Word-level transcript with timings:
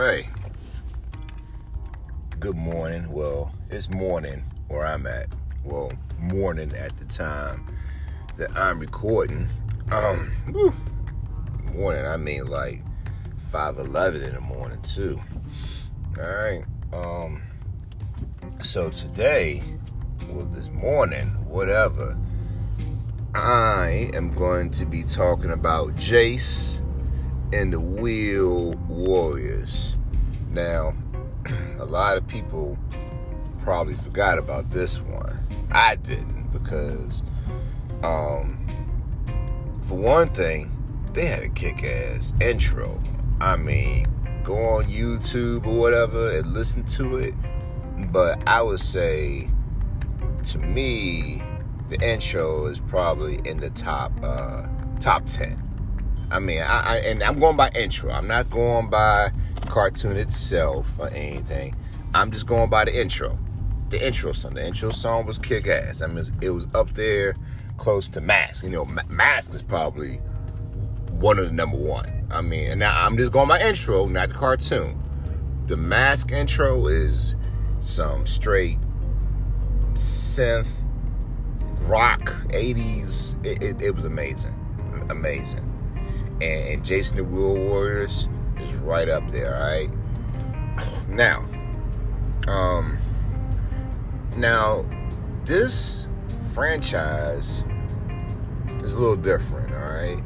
right. 0.00 0.26
Good 2.38 2.56
morning. 2.56 3.10
Well, 3.12 3.52
it's 3.68 3.90
morning 3.90 4.42
where 4.68 4.86
I'm 4.86 5.06
at. 5.06 5.26
Well, 5.62 5.92
morning 6.18 6.72
at 6.72 6.96
the 6.96 7.04
time 7.04 7.66
that 8.36 8.56
I'm 8.56 8.80
recording. 8.80 9.48
Um, 9.92 10.32
morning. 11.74 12.06
I 12.06 12.16
mean 12.16 12.46
like 12.46 12.82
five 13.50 13.78
eleven 13.78 14.22
in 14.22 14.32
the 14.32 14.40
morning 14.40 14.80
too. 14.80 15.20
All 16.18 16.24
right. 16.24 16.64
Um. 16.94 17.42
So 18.62 18.88
today, 18.88 19.62
well, 20.30 20.46
this 20.46 20.70
morning, 20.70 21.26
whatever, 21.46 22.18
I 23.34 24.10
am 24.14 24.30
going 24.30 24.70
to 24.70 24.86
be 24.86 25.02
talking 25.02 25.50
about 25.50 25.94
Jace 25.96 26.80
and 27.52 27.72
the 27.72 27.80
Wheel 27.80 28.74
Warriors. 28.88 29.89
Now, 30.50 30.94
a 31.78 31.84
lot 31.84 32.16
of 32.16 32.26
people 32.26 32.76
probably 33.62 33.94
forgot 33.94 34.38
about 34.38 34.68
this 34.70 34.98
one. 35.00 35.38
I 35.70 35.94
didn't 35.96 36.50
because, 36.52 37.22
um, 38.02 38.66
for 39.82 39.96
one 39.96 40.28
thing, 40.30 40.70
they 41.12 41.26
had 41.26 41.44
a 41.44 41.48
kick-ass 41.48 42.32
intro. 42.40 43.00
I 43.40 43.56
mean, 43.56 44.06
go 44.42 44.56
on 44.56 44.84
YouTube 44.84 45.66
or 45.66 45.78
whatever 45.78 46.36
and 46.36 46.52
listen 46.52 46.84
to 46.84 47.18
it. 47.18 47.34
But 48.12 48.42
I 48.48 48.60
would 48.60 48.80
say, 48.80 49.48
to 50.44 50.58
me, 50.58 51.42
the 51.88 52.00
intro 52.00 52.66
is 52.66 52.80
probably 52.80 53.38
in 53.44 53.60
the 53.60 53.70
top 53.70 54.12
uh, 54.22 54.66
top 54.98 55.26
ten. 55.26 55.62
I 56.30 56.38
mean, 56.38 56.62
I, 56.62 56.82
I, 56.84 56.96
and 56.98 57.22
I'm 57.22 57.38
going 57.38 57.56
by 57.56 57.70
intro. 57.74 58.10
I'm 58.10 58.26
not 58.26 58.50
going 58.50 58.88
by 58.88 59.32
cartoon 59.70 60.16
itself 60.16 60.92
or 60.98 61.08
anything. 61.10 61.74
I'm 62.14 62.30
just 62.30 62.46
going 62.46 62.68
by 62.68 62.84
the 62.84 63.00
intro. 63.00 63.38
The 63.90 64.04
intro 64.04 64.32
song. 64.32 64.54
The 64.54 64.66
intro 64.66 64.90
song 64.90 65.26
was 65.26 65.38
kick 65.38 65.66
ass. 65.68 66.02
I 66.02 66.08
mean, 66.08 66.24
it 66.42 66.50
was 66.50 66.68
up 66.74 66.90
there 66.90 67.36
close 67.76 68.08
to 68.10 68.20
Mask. 68.20 68.64
You 68.64 68.70
know, 68.70 68.84
Mask 69.08 69.54
is 69.54 69.62
probably 69.62 70.16
one 71.12 71.38
of 71.38 71.46
the 71.46 71.52
number 71.52 71.76
one. 71.76 72.26
I 72.30 72.42
mean, 72.42 72.70
and 72.70 72.80
now 72.80 73.04
I'm 73.04 73.16
just 73.16 73.32
going 73.32 73.48
by 73.48 73.60
intro, 73.60 74.06
not 74.06 74.28
the 74.28 74.34
cartoon. 74.34 75.00
The 75.66 75.76
Mask 75.76 76.32
intro 76.32 76.86
is 76.86 77.34
some 77.78 78.26
straight 78.26 78.78
synth 79.94 80.76
rock 81.82 82.22
80s. 82.48 83.44
It, 83.46 83.62
it, 83.62 83.82
it 83.82 83.94
was 83.94 84.04
amazing. 84.04 84.54
Amazing 85.10 85.70
and, 86.40 86.68
and 86.68 86.84
Jason 86.84 87.18
the 87.18 87.24
Wheel 87.24 87.54
Warriors 87.56 88.28
is 88.62 88.76
right 88.76 89.08
up 89.08 89.28
there. 89.30 89.54
All 89.54 89.62
right. 89.62 89.90
Now, 91.08 91.44
um, 92.46 92.96
now 94.36 94.86
this 95.44 96.06
franchise 96.52 97.64
is 98.82 98.92
a 98.94 98.98
little 98.98 99.16
different. 99.16 99.72
All 99.72 99.80
right. 99.80 100.22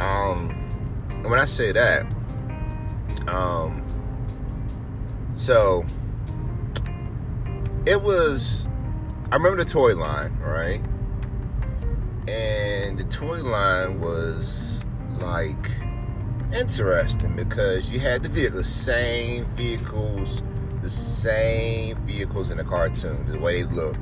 Um, 0.00 0.50
when 1.22 1.38
I 1.38 1.44
say 1.44 1.70
that, 1.70 2.04
um, 3.28 3.84
so 5.34 5.84
it 7.86 8.00
was. 8.00 8.66
I 9.30 9.36
remember 9.36 9.62
the 9.62 9.70
toy 9.70 9.96
line, 9.96 10.36
right? 10.38 10.80
And 12.28 12.98
the 12.98 13.04
toy 13.04 13.42
line 13.42 14.00
was 14.00 14.84
like 15.18 15.70
interesting 16.52 17.34
because 17.36 17.90
you 17.90 18.00
had 18.00 18.22
the 18.22 18.28
vehicles, 18.28 18.66
same 18.66 19.44
vehicles, 19.56 20.42
the 20.82 20.90
same 20.90 21.96
vehicles 21.98 22.50
in 22.50 22.58
the 22.58 22.64
cartoon. 22.64 23.26
The 23.26 23.38
way 23.38 23.62
they 23.62 23.72
look 23.72 23.96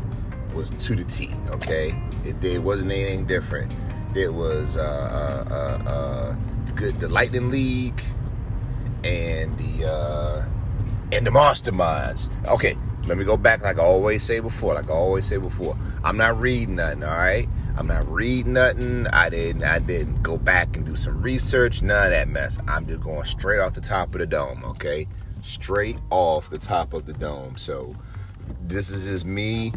was 0.55 0.71
to 0.71 0.95
the 0.95 1.05
T. 1.05 1.31
Okay, 1.51 1.95
it, 2.25 2.43
it 2.45 2.63
wasn't 2.63 2.93
anything 2.93 3.27
different. 3.27 3.73
It 4.15 4.33
was 4.33 4.77
uh, 4.77 4.83
uh, 4.83 5.53
uh, 5.53 5.91
uh, 5.91 6.37
the 6.67 6.73
good, 6.73 7.01
the 7.01 7.09
Lightning 7.09 7.51
League, 7.51 8.01
and 9.05 9.57
the 9.59 9.89
uh, 9.89 10.45
and 11.13 11.27
the 11.27 11.31
Masterminds. 11.31 12.31
Okay, 12.49 12.77
let 13.07 13.19
me 13.19 13.25
go 13.25 13.37
back 13.37 13.63
like 13.63 13.79
I 13.79 13.83
always 13.83 14.23
say 14.23 14.41
before. 14.41 14.75
Like 14.75 14.91
I 14.91 14.95
always 14.95 15.25
say 15.25 15.39
before, 15.39 15.77
I'm 16.05 16.17
not 16.17 16.39
reading 16.39 16.77
nothing. 16.77 17.05
All 17.05 17.11
right. 17.17 17.49
I'm 17.77 17.87
not 17.87 18.07
reading 18.07 18.55
nothing. 18.55 19.07
I 19.09 19.31
didn't 19.31 19.65
I 19.65 19.79
didn't 19.79 20.23
go 20.23 20.37
back 20.37 20.77
and 20.77 20.85
do 20.85 20.97
some 20.97 21.23
research. 21.23 21.83
None 21.83 22.07
of 22.07 22.11
that 22.11 22.29
mess. 22.29 22.59
I'm 22.69 22.87
just 22.87 23.01
going 23.01 23.25
straight 23.25 23.61
off 23.61 23.75
the 23.75 23.81
top 23.81 24.15
of 24.15 24.21
the 24.21 24.27
dome, 24.27 24.63
okay? 24.65 25.07
Straight 25.41 25.97
off 26.11 26.51
the 26.51 26.59
top 26.59 26.93
of 26.93 27.07
the 27.07 27.15
dome. 27.15 27.57
So 27.57 27.97
this 28.61 28.91
is 28.91 29.05
just 29.05 29.27
me 29.27 29.73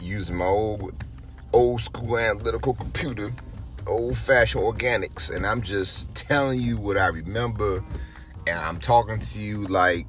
using 0.00 0.36
my 0.36 0.46
old 0.46 0.92
old 1.52 1.80
school 1.80 2.18
analytical 2.18 2.74
computer, 2.74 3.32
old 3.86 4.16
fashioned 4.16 4.64
organics, 4.64 5.34
and 5.34 5.46
I'm 5.46 5.62
just 5.62 6.14
telling 6.14 6.60
you 6.60 6.76
what 6.76 6.96
I 6.96 7.06
remember, 7.06 7.82
and 8.46 8.58
I'm 8.58 8.78
talking 8.78 9.18
to 9.18 9.40
you 9.40 9.66
like 9.66 10.06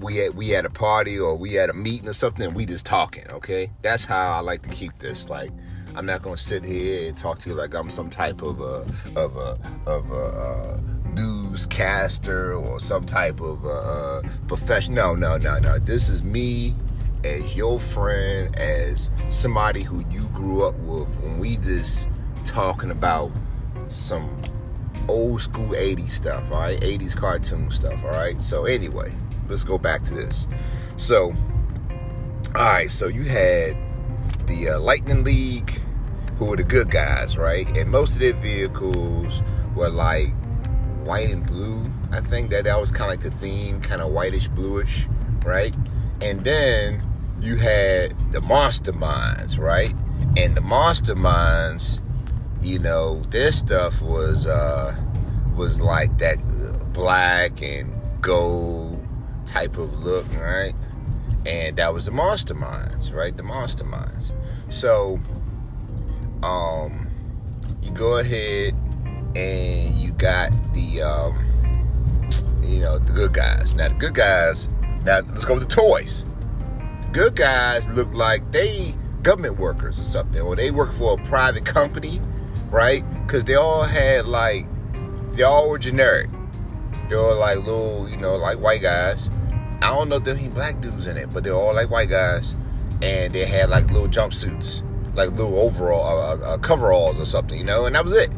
we 0.00 0.24
at 0.24 0.34
we 0.34 0.54
at 0.54 0.64
a 0.64 0.70
party 0.70 1.18
or 1.18 1.36
we 1.36 1.58
at 1.58 1.70
a 1.70 1.74
meeting 1.74 2.08
or 2.08 2.12
something. 2.12 2.52
we 2.54 2.66
just 2.66 2.86
talking, 2.86 3.28
okay? 3.30 3.70
That's 3.82 4.04
how 4.04 4.32
I 4.32 4.40
like 4.40 4.62
to 4.62 4.68
keep 4.68 4.98
this. 4.98 5.28
Like 5.28 5.50
I'm 5.98 6.06
not 6.06 6.22
gonna 6.22 6.36
sit 6.36 6.64
here 6.64 7.08
and 7.08 7.18
talk 7.18 7.40
to 7.40 7.48
you 7.48 7.56
like 7.56 7.74
I'm 7.74 7.90
some 7.90 8.08
type 8.08 8.42
of 8.42 8.60
a 8.60 8.86
of 9.16 9.36
a 9.36 9.58
of 9.88 10.08
a 10.12 10.14
uh, 10.14 10.80
newscaster 11.12 12.54
or 12.54 12.78
some 12.78 13.04
type 13.04 13.40
of 13.40 13.64
a, 13.64 13.68
uh, 13.68 14.22
professional. 14.46 15.16
No, 15.16 15.36
no, 15.36 15.36
no, 15.38 15.58
no. 15.58 15.78
This 15.80 16.08
is 16.08 16.22
me 16.22 16.72
as 17.24 17.56
your 17.56 17.80
friend, 17.80 18.54
as 18.56 19.10
somebody 19.28 19.82
who 19.82 20.04
you 20.08 20.28
grew 20.28 20.64
up 20.64 20.78
with. 20.78 21.08
When 21.20 21.40
we 21.40 21.56
just 21.56 22.06
talking 22.44 22.92
about 22.92 23.32
some 23.88 24.40
old 25.08 25.42
school 25.42 25.70
80s 25.70 26.10
stuff, 26.10 26.52
all 26.52 26.60
right? 26.60 26.80
80s 26.80 27.16
cartoon 27.16 27.72
stuff, 27.72 28.04
all 28.04 28.10
right? 28.10 28.40
So 28.40 28.66
anyway, 28.66 29.12
let's 29.48 29.64
go 29.64 29.78
back 29.78 30.04
to 30.04 30.14
this. 30.14 30.46
So, 30.96 31.34
all 32.54 32.72
right, 32.72 32.88
so 32.88 33.08
you 33.08 33.24
had 33.24 33.76
the 34.46 34.70
uh, 34.70 34.78
Lightning 34.78 35.24
League, 35.24 35.72
who 36.38 36.46
were 36.46 36.56
the 36.56 36.64
good 36.64 36.90
guys, 36.90 37.36
right? 37.36 37.66
And 37.76 37.90
most 37.90 38.14
of 38.14 38.20
their 38.20 38.32
vehicles 38.34 39.42
were 39.74 39.88
like 39.88 40.32
white 41.04 41.30
and 41.30 41.44
blue. 41.44 41.84
I 42.12 42.20
think 42.20 42.50
that 42.50 42.64
that 42.64 42.80
was 42.80 42.92
kind 42.92 43.12
of 43.12 43.18
like 43.18 43.32
the 43.32 43.36
theme, 43.36 43.80
kind 43.80 44.00
of 44.00 44.12
whitish, 44.12 44.48
bluish, 44.48 45.08
right? 45.44 45.74
And 46.20 46.44
then 46.44 47.02
you 47.40 47.56
had 47.56 48.10
the 48.32 48.40
Masterminds, 48.40 49.58
right? 49.58 49.92
And 50.36 50.56
the 50.56 50.60
Masterminds, 50.60 52.00
you 52.62 52.78
know, 52.78 53.20
their 53.30 53.52
stuff 53.52 54.00
was 54.00 54.46
uh 54.46 54.96
was 55.56 55.80
like 55.80 56.18
that 56.18 56.38
black 56.92 57.62
and 57.62 57.92
gold 58.20 59.04
type 59.44 59.76
of 59.76 60.04
look, 60.04 60.26
right? 60.40 60.74
And 61.46 61.76
that 61.76 61.92
was 61.92 62.06
the 62.06 62.12
Masterminds, 62.12 63.12
right? 63.12 63.36
The 63.36 63.42
Masterminds. 63.42 64.32
So 64.68 65.18
um, 66.42 67.08
you 67.82 67.90
go 67.90 68.18
ahead 68.18 68.74
and 69.36 69.94
you 69.96 70.12
got 70.12 70.50
the, 70.72 71.02
um, 71.02 71.36
you 72.62 72.80
know, 72.80 72.98
the 72.98 73.12
good 73.12 73.32
guys. 73.32 73.74
Now, 73.74 73.88
the 73.88 73.94
good 73.94 74.14
guys, 74.14 74.68
now 75.04 75.20
let's 75.20 75.44
go 75.44 75.54
with 75.54 75.68
the 75.68 75.74
toys. 75.74 76.24
The 77.02 77.08
good 77.12 77.36
guys 77.36 77.88
look 77.90 78.12
like 78.14 78.52
they 78.52 78.94
government 79.22 79.58
workers 79.58 80.00
or 80.00 80.04
something, 80.04 80.40
or 80.40 80.56
they 80.56 80.70
work 80.70 80.92
for 80.92 81.18
a 81.18 81.24
private 81.24 81.64
company, 81.64 82.20
right? 82.70 83.02
Because 83.26 83.44
they 83.44 83.54
all 83.54 83.82
had 83.82 84.26
like, 84.26 84.66
they 85.32 85.42
all 85.42 85.68
were 85.68 85.78
generic. 85.78 86.28
They 87.08 87.16
were 87.16 87.34
like 87.34 87.58
little, 87.58 88.08
you 88.08 88.16
know, 88.16 88.36
like 88.36 88.58
white 88.58 88.82
guys. 88.82 89.30
I 89.80 89.94
don't 89.94 90.08
know 90.08 90.16
if 90.16 90.24
there 90.24 90.36
any 90.36 90.48
black 90.48 90.80
dudes 90.80 91.06
in 91.06 91.16
it, 91.16 91.32
but 91.32 91.44
they're 91.44 91.54
all 91.54 91.74
like 91.74 91.90
white 91.90 92.10
guys, 92.10 92.54
and 93.02 93.32
they 93.32 93.46
had 93.46 93.70
like 93.70 93.86
little 93.86 94.08
jumpsuits 94.08 94.82
like 95.18 95.30
little 95.32 95.58
overall 95.58 96.06
uh, 96.06 96.36
uh, 96.36 96.54
uh, 96.54 96.58
coveralls 96.58 97.20
or 97.20 97.24
something, 97.24 97.58
you 97.58 97.64
know, 97.64 97.86
and 97.86 97.94
that 97.94 98.04
was 98.04 98.16
it. 98.16 98.30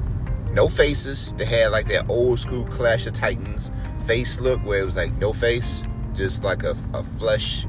No 0.52 0.66
faces. 0.66 1.34
They 1.34 1.44
had 1.44 1.68
like 1.68 1.86
that 1.86 2.08
old 2.08 2.40
school 2.40 2.64
Clash 2.64 3.06
of 3.06 3.12
Titans 3.12 3.70
face 4.06 4.40
look 4.40 4.64
where 4.64 4.80
it 4.80 4.84
was 4.84 4.96
like 4.96 5.12
no 5.18 5.32
face, 5.32 5.84
just 6.14 6.42
like 6.42 6.64
a, 6.64 6.74
a 6.94 7.02
flesh 7.02 7.66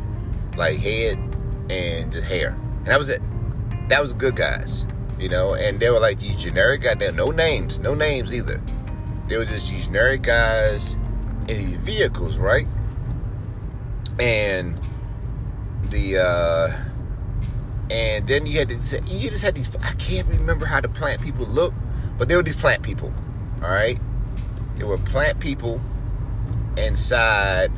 like 0.57 0.79
head 0.79 1.17
and 1.69 2.11
just 2.11 2.25
hair, 2.25 2.55
and 2.77 2.87
that 2.87 2.97
was 2.97 3.09
it. 3.09 3.21
That 3.89 4.01
was 4.01 4.13
good 4.13 4.35
guys, 4.35 4.87
you 5.19 5.29
know, 5.29 5.53
and 5.53 5.79
they 5.79 5.89
were 5.89 5.99
like 5.99 6.17
these 6.17 6.41
generic 6.41 6.81
guys. 6.81 6.97
No 7.13 7.29
names, 7.31 7.81
no 7.81 7.93
names 7.93 8.33
either. 8.33 8.61
They 9.27 9.37
were 9.37 9.45
just 9.45 9.69
these 9.69 9.85
generic 9.85 10.23
guys 10.23 10.93
in 11.41 11.47
these 11.47 11.75
vehicles, 11.75 12.37
right? 12.37 12.65
And 14.19 14.79
the 15.89 16.17
uh 16.17 16.90
and 17.91 18.25
then 18.25 18.45
you 18.45 18.57
had 18.57 18.69
to 18.69 18.75
you 19.05 19.29
just 19.29 19.43
had 19.43 19.53
these 19.53 19.75
I 19.75 19.93
can't 19.95 20.25
remember 20.29 20.65
how 20.65 20.79
the 20.79 20.87
plant 20.87 21.21
people 21.21 21.45
look, 21.45 21.73
but 22.17 22.29
they 22.29 22.35
were 22.35 22.43
these 22.43 22.59
plant 22.59 22.81
people. 22.81 23.13
All 23.61 23.69
right? 23.69 23.99
They 24.77 24.85
were 24.85 24.97
plant 24.97 25.39
people 25.39 25.81
inside 26.77 27.69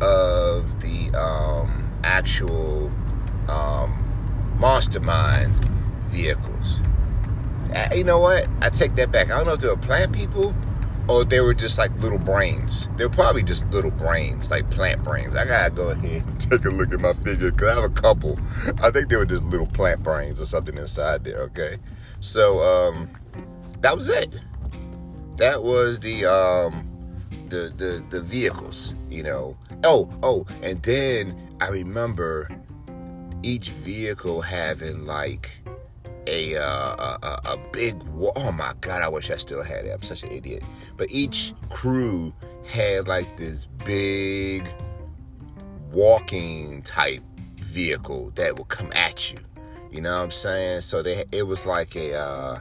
of 0.00 0.80
the 0.80 1.10
um, 1.18 1.92
actual 2.04 2.92
um, 3.48 3.92
Monster 4.58 5.00
Mind 5.00 5.52
vehicles. 6.06 6.80
Uh, 7.74 7.88
you 7.94 8.04
know 8.04 8.20
what? 8.20 8.46
I 8.62 8.70
take 8.70 8.94
that 8.96 9.10
back. 9.10 9.32
I 9.32 9.36
don't 9.36 9.46
know 9.46 9.54
if 9.54 9.60
they 9.60 9.68
were 9.68 9.76
plant 9.76 10.12
people 10.14 10.54
or 11.08 11.24
they 11.24 11.40
were 11.40 11.54
just 11.54 11.78
like 11.78 11.92
little 11.98 12.18
brains. 12.18 12.88
They 12.96 13.04
were 13.04 13.10
probably 13.10 13.42
just 13.42 13.68
little 13.70 13.90
brains, 13.90 14.50
like 14.50 14.68
plant 14.70 15.02
brains. 15.04 15.36
I 15.36 15.44
gotta 15.44 15.72
go 15.72 15.90
ahead 15.90 16.26
and 16.26 16.40
take 16.50 16.64
a 16.64 16.70
look 16.70 16.92
at 16.92 17.00
my 17.00 17.12
figure 17.12 17.50
because 17.50 17.68
I 17.68 17.74
have 17.80 17.90
a 17.90 17.94
couple. 17.94 18.38
I 18.82 18.90
think 18.90 19.08
they 19.08 19.16
were 19.16 19.26
just 19.26 19.44
little 19.44 19.66
plant 19.66 20.02
brains 20.02 20.40
or 20.40 20.46
something 20.46 20.76
inside 20.76 21.24
there. 21.24 21.38
Okay, 21.42 21.76
so 22.20 22.60
um, 22.60 23.10
that 23.80 23.94
was 23.94 24.08
it. 24.08 24.34
That 25.36 25.62
was 25.62 26.00
the 26.00 26.24
um, 26.26 26.88
the 27.48 27.72
the 27.76 28.04
the 28.10 28.20
vehicles. 28.20 28.94
You 29.08 29.22
know. 29.22 29.56
Oh 29.84 30.10
oh, 30.22 30.46
and 30.62 30.82
then 30.82 31.36
I 31.60 31.68
remember 31.68 32.48
each 33.42 33.70
vehicle 33.70 34.40
having 34.40 35.06
like 35.06 35.62
a, 36.26 36.56
uh, 36.56 37.16
a, 37.22 37.40
a 37.52 37.58
big 37.72 37.94
oh 38.36 38.52
my 38.52 38.72
god 38.80 39.02
i 39.02 39.08
wish 39.08 39.30
i 39.30 39.36
still 39.36 39.62
had 39.62 39.86
it. 39.86 39.90
I'm 39.90 40.02
such 40.02 40.22
an 40.22 40.32
idiot. 40.32 40.62
But 40.96 41.10
each 41.10 41.54
crew 41.70 42.32
had 42.66 43.08
like 43.08 43.36
this 43.36 43.66
big 43.84 44.68
walking 45.92 46.82
type 46.82 47.22
vehicle 47.56 48.30
that 48.34 48.56
would 48.56 48.68
come 48.68 48.90
at 48.94 49.32
you. 49.32 49.38
You 49.90 50.00
know 50.00 50.16
what 50.16 50.24
i'm 50.24 50.30
saying? 50.30 50.80
So 50.82 51.02
they 51.02 51.24
it 51.32 51.46
was 51.46 51.66
like 51.66 51.94
a 51.96 52.14
uh 52.16 52.58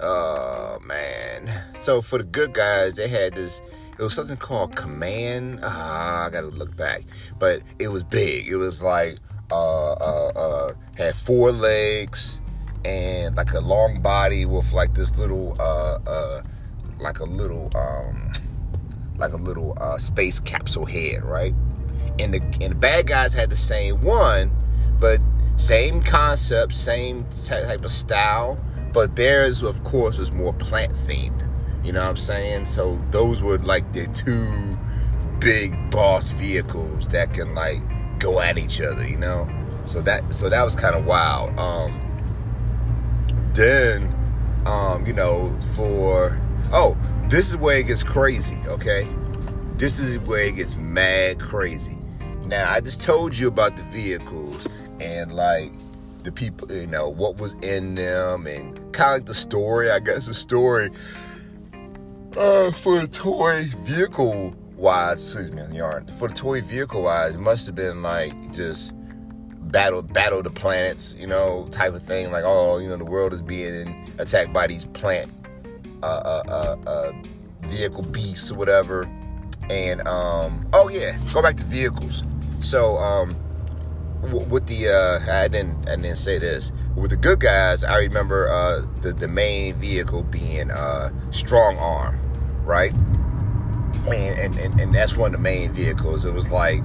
oh 0.00 0.78
man. 0.84 1.50
So 1.74 2.00
for 2.00 2.18
the 2.18 2.24
good 2.24 2.52
guys 2.54 2.94
they 2.94 3.08
had 3.08 3.34
this 3.34 3.62
it 3.98 4.02
was 4.02 4.14
something 4.14 4.36
called 4.36 4.76
command 4.76 5.58
ah, 5.64 6.26
i 6.26 6.30
gotta 6.30 6.46
look 6.46 6.76
back. 6.76 7.02
But 7.38 7.62
it 7.78 7.88
was 7.88 8.04
big. 8.04 8.46
It 8.46 8.56
was 8.56 8.82
like 8.82 9.18
uh, 9.50 9.92
uh, 9.92 10.32
uh, 10.36 10.72
had 10.96 11.14
four 11.14 11.52
legs 11.52 12.40
and 12.84 13.36
like 13.36 13.52
a 13.52 13.60
long 13.60 14.00
body 14.00 14.44
with 14.46 14.72
like 14.72 14.94
this 14.94 15.16
little, 15.18 15.56
uh, 15.60 15.98
uh, 16.06 16.42
like 17.00 17.20
a 17.20 17.24
little, 17.24 17.70
um, 17.76 18.30
like 19.16 19.32
a 19.32 19.36
little 19.36 19.76
uh, 19.80 19.98
space 19.98 20.40
capsule 20.40 20.86
head, 20.86 21.24
right? 21.24 21.54
And 22.20 22.34
the 22.34 22.40
and 22.62 22.72
the 22.72 22.76
bad 22.76 23.06
guys 23.06 23.32
had 23.32 23.50
the 23.50 23.56
same 23.56 24.00
one, 24.02 24.50
but 25.00 25.20
same 25.56 26.00
concept, 26.02 26.72
same 26.72 27.24
type 27.46 27.84
of 27.84 27.90
style, 27.90 28.58
but 28.92 29.16
theirs, 29.16 29.62
of 29.62 29.82
course, 29.84 30.18
was 30.18 30.32
more 30.32 30.52
plant 30.52 30.92
themed. 30.92 31.48
You 31.84 31.92
know 31.92 32.00
what 32.00 32.10
I'm 32.10 32.16
saying? 32.16 32.64
So 32.66 32.96
those 33.10 33.42
were 33.42 33.58
like 33.58 33.92
the 33.92 34.06
two 34.08 34.78
big 35.40 35.90
boss 35.90 36.32
vehicles 36.32 37.08
that 37.08 37.32
can 37.34 37.54
like 37.54 37.80
go 38.18 38.40
at 38.40 38.58
each 38.58 38.80
other, 38.80 39.06
you 39.06 39.16
know. 39.16 39.48
So 39.86 40.02
that 40.02 40.32
so 40.32 40.48
that 40.48 40.62
was 40.62 40.76
kind 40.76 40.94
of 40.94 41.06
wild. 41.06 41.58
Um, 41.58 42.04
then, 43.54 44.14
um, 44.66 45.06
you 45.06 45.12
know, 45.12 45.56
for 45.74 46.38
oh, 46.72 46.96
this 47.28 47.50
is 47.50 47.56
where 47.56 47.78
it 47.78 47.86
gets 47.86 48.02
crazy. 48.02 48.58
Okay, 48.66 49.08
this 49.76 49.98
is 49.98 50.18
where 50.20 50.44
it 50.44 50.56
gets 50.56 50.76
mad 50.76 51.40
crazy. 51.40 51.96
Now 52.44 52.70
I 52.70 52.80
just 52.80 53.02
told 53.02 53.36
you 53.36 53.48
about 53.48 53.76
the 53.76 53.82
vehicles 53.84 54.66
and 55.00 55.34
like 55.34 55.72
the 56.22 56.32
people, 56.32 56.70
you 56.72 56.86
know, 56.86 57.08
what 57.08 57.38
was 57.38 57.54
in 57.62 57.94
them 57.94 58.46
and 58.46 58.76
kind 58.92 59.14
of 59.14 59.20
like 59.20 59.26
the 59.26 59.34
story. 59.34 59.90
I 59.90 60.00
guess 60.00 60.26
the 60.26 60.34
story 60.34 60.90
uh, 62.36 62.70
for 62.72 63.00
a 63.00 63.06
toy 63.06 63.64
vehicle 63.78 64.54
wise, 64.78 65.22
excuse 65.22 65.52
me, 65.52 65.76
yarn. 65.76 66.06
For 66.06 66.28
the 66.28 66.34
toy 66.34 66.62
vehicle 66.62 67.02
wise, 67.02 67.34
it 67.36 67.40
must 67.40 67.66
have 67.66 67.74
been 67.74 68.02
like 68.02 68.52
just 68.52 68.94
battle 69.70 70.02
battle 70.02 70.42
the 70.42 70.50
planets, 70.50 71.14
you 71.18 71.26
know, 71.26 71.68
type 71.70 71.92
of 71.92 72.02
thing. 72.02 72.30
Like, 72.30 72.44
oh, 72.46 72.78
you 72.78 72.88
know, 72.88 72.96
the 72.96 73.04
world 73.04 73.32
is 73.32 73.42
being 73.42 74.10
attacked 74.18 74.52
by 74.52 74.66
these 74.66 74.84
plant 74.86 75.30
uh, 76.02 76.06
uh, 76.24 76.42
uh, 76.48 76.76
uh, 76.86 77.12
vehicle 77.62 78.04
beasts 78.04 78.50
or 78.50 78.56
whatever. 78.56 79.08
And 79.68 80.06
um, 80.08 80.66
oh 80.72 80.88
yeah, 80.88 81.18
go 81.32 81.42
back 81.42 81.56
to 81.56 81.64
vehicles. 81.64 82.24
So 82.60 82.96
um, 82.96 83.36
w- 84.22 84.46
with 84.46 84.66
the 84.66 84.88
uh, 84.88 85.32
I 85.32 85.48
didn't 85.48 85.88
I 85.88 85.96
didn't 85.96 86.16
say 86.16 86.38
this 86.38 86.72
with 86.96 87.10
the 87.10 87.16
good 87.16 87.40
guys. 87.40 87.84
I 87.84 87.98
remember 87.98 88.48
uh, 88.48 88.86
the 89.02 89.12
the 89.12 89.28
main 89.28 89.74
vehicle 89.74 90.22
being 90.22 90.70
uh, 90.70 91.10
Strong 91.30 91.76
Arm, 91.76 92.18
right? 92.64 92.92
And, 94.16 94.58
and 94.58 94.80
and 94.80 94.94
that's 94.94 95.16
one 95.16 95.34
of 95.34 95.40
the 95.40 95.42
main 95.42 95.72
vehicles. 95.72 96.24
It 96.24 96.34
was 96.34 96.50
like 96.50 96.80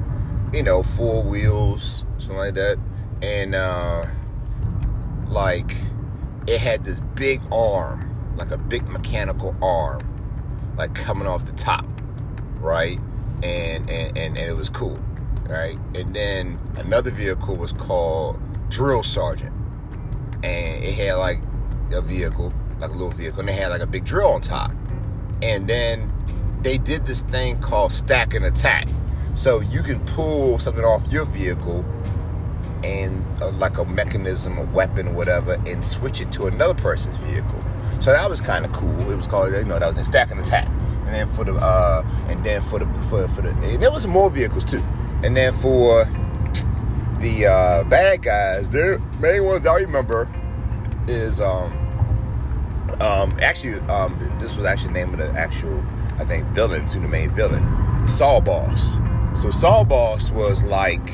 you 0.53 0.63
know 0.63 0.83
four 0.83 1.23
wheels 1.23 2.05
something 2.17 2.37
like 2.37 2.55
that. 2.55 2.77
And 3.21 3.55
uh, 3.55 4.05
like 5.27 5.71
it 6.47 6.59
had 6.59 6.83
this 6.83 6.99
big 6.99 7.41
arm, 7.51 8.35
like 8.35 8.51
a 8.51 8.57
big 8.57 8.87
mechanical 8.87 9.55
arm, 9.61 10.01
like 10.77 10.93
coming 10.93 11.27
off 11.27 11.45
the 11.45 11.53
top, 11.53 11.85
right? 12.59 12.99
And 13.43 13.89
and 13.89 14.17
and, 14.17 14.37
and 14.37 14.49
it 14.49 14.55
was 14.55 14.69
cool, 14.69 14.99
right? 15.47 15.77
And 15.95 16.15
then 16.15 16.59
another 16.77 17.11
vehicle 17.11 17.55
was 17.55 17.73
called 17.73 18.39
Drill 18.69 19.03
Sergeant, 19.03 19.53
and 20.43 20.83
it 20.83 20.93
had 20.95 21.15
like 21.15 21.39
a 21.93 22.01
vehicle, 22.01 22.53
like 22.79 22.89
a 22.89 22.93
little 22.93 23.11
vehicle, 23.11 23.39
and 23.39 23.49
they 23.49 23.53
had 23.53 23.69
like 23.69 23.81
a 23.81 23.87
big 23.87 24.05
drill 24.05 24.31
on 24.31 24.41
top. 24.41 24.71
And 25.41 25.67
then 25.67 26.12
they 26.63 26.77
did 26.77 27.05
this 27.05 27.21
thing 27.21 27.59
called 27.59 27.91
stack 27.91 28.33
and 28.33 28.45
attack. 28.45 28.87
So 29.35 29.59
you 29.59 29.83
can 29.83 29.99
pull 30.05 30.59
something 30.59 30.83
off 30.83 31.11
your 31.11 31.25
vehicle 31.25 31.85
and 32.83 33.25
uh, 33.41 33.51
like 33.51 33.77
a 33.77 33.85
mechanism, 33.85 34.57
a 34.57 34.65
weapon, 34.65 35.15
whatever, 35.15 35.53
and 35.65 35.85
switch 35.85 36.21
it 36.21 36.31
to 36.33 36.45
another 36.45 36.73
person's 36.73 37.17
vehicle. 37.17 37.63
So 37.99 38.11
that 38.11 38.29
was 38.29 38.41
kind 38.41 38.65
of 38.65 38.71
cool. 38.71 39.11
It 39.11 39.15
was 39.15 39.27
called, 39.27 39.53
you 39.53 39.63
know, 39.65 39.79
that 39.79 39.87
was 39.87 39.97
in 39.97 40.05
stack 40.05 40.31
and 40.31 40.39
attack. 40.39 40.67
And 40.67 41.07
then 41.07 41.27
for 41.27 41.43
the, 41.43 41.53
uh, 41.53 42.03
and 42.27 42.43
then 42.43 42.61
for 42.61 42.79
the, 42.79 42.85
for, 43.01 43.27
for 43.27 43.41
the, 43.41 43.49
and 43.49 43.81
there 43.81 43.91
was 43.91 44.05
more 44.07 44.29
vehicles 44.29 44.65
too. 44.65 44.83
And 45.23 45.35
then 45.37 45.53
for 45.53 46.05
the 47.19 47.47
uh, 47.49 47.83
bad 47.85 48.21
guys, 48.21 48.69
their 48.69 48.99
main 49.19 49.45
ones 49.45 49.65
I 49.65 49.77
remember 49.77 50.29
is, 51.07 51.39
um, 51.39 51.79
um, 52.99 53.37
actually, 53.41 53.79
um, 53.89 54.17
this 54.39 54.55
was 54.55 54.65
actually 54.65 54.93
the 54.93 55.05
name 55.05 55.13
of 55.13 55.19
the 55.19 55.31
actual, 55.39 55.83
I 56.17 56.25
think, 56.25 56.45
villain 56.45 56.85
to 56.87 56.99
the 56.99 57.07
main 57.07 57.29
villain, 57.31 58.07
Saw 58.07 58.39
Boss. 58.39 58.97
So 59.35 59.49
Saw 59.49 59.83
Boss 59.83 60.31
was 60.31 60.63
like, 60.63 61.09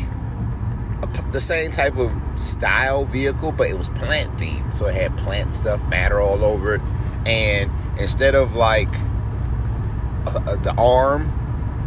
the 1.31 1.39
same 1.39 1.69
type 1.69 1.97
of 1.97 2.11
style 2.41 3.05
vehicle, 3.05 3.51
but 3.51 3.67
it 3.67 3.77
was 3.77 3.89
plant 3.89 4.35
themed. 4.37 4.73
So 4.73 4.87
it 4.87 4.95
had 4.95 5.15
plant 5.17 5.51
stuff, 5.51 5.81
matter 5.89 6.19
all 6.19 6.43
over 6.43 6.75
it. 6.75 6.81
And 7.25 7.71
instead 7.99 8.35
of 8.35 8.55
like 8.55 8.93
a, 10.27 10.51
a, 10.51 10.57
the 10.57 10.73
arm, 10.77 11.35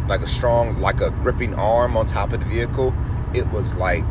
like 0.07 0.21
a 0.21 0.27
strong, 0.27 0.79
like 0.79 1.01
a 1.01 1.11
gripping 1.11 1.55
arm 1.55 1.97
on 1.97 2.05
top 2.05 2.33
of 2.33 2.39
the 2.39 2.45
vehicle, 2.45 2.93
it 3.33 3.49
was 3.51 3.75
like 3.75 4.03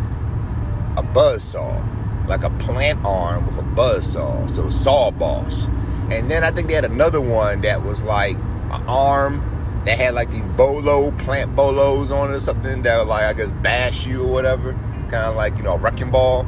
a 0.97 1.03
buzz 1.03 1.43
saw, 1.43 1.83
like 2.27 2.45
a 2.45 2.51
plant 2.51 3.03
arm 3.05 3.47
with 3.47 3.59
a 3.59 3.65
buzz 3.65 4.13
saw. 4.13 4.47
So 4.47 4.69
saw 4.71 5.11
boss. 5.11 5.69
And 6.11 6.31
then 6.31 6.45
I 6.45 6.51
think 6.51 6.69
they 6.69 6.75
had 6.75 6.85
another 6.85 7.21
one 7.21 7.63
that 7.63 7.83
was 7.83 8.03
like 8.03 8.37
an 8.73 8.83
arm 8.89 9.83
They 9.85 9.97
had 9.97 10.15
like 10.15 10.31
these 10.31 10.47
bolo 10.49 11.11
plant 11.13 11.57
bolos 11.57 12.13
on 12.13 12.31
it 12.31 12.35
or 12.35 12.41
something 12.41 12.83
that 12.83 12.99
would 12.99 13.09
like 13.09 13.25
I 13.25 13.33
guess 13.33 13.53
bash 13.53 14.07
you 14.07 14.25
or 14.25 14.33
whatever 14.33 14.73
kind 15.13 15.27
of 15.27 15.37
like 15.37 15.57
you 15.59 15.65
know 15.65 15.79
wrecking 15.79 16.11
ball. 16.11 16.47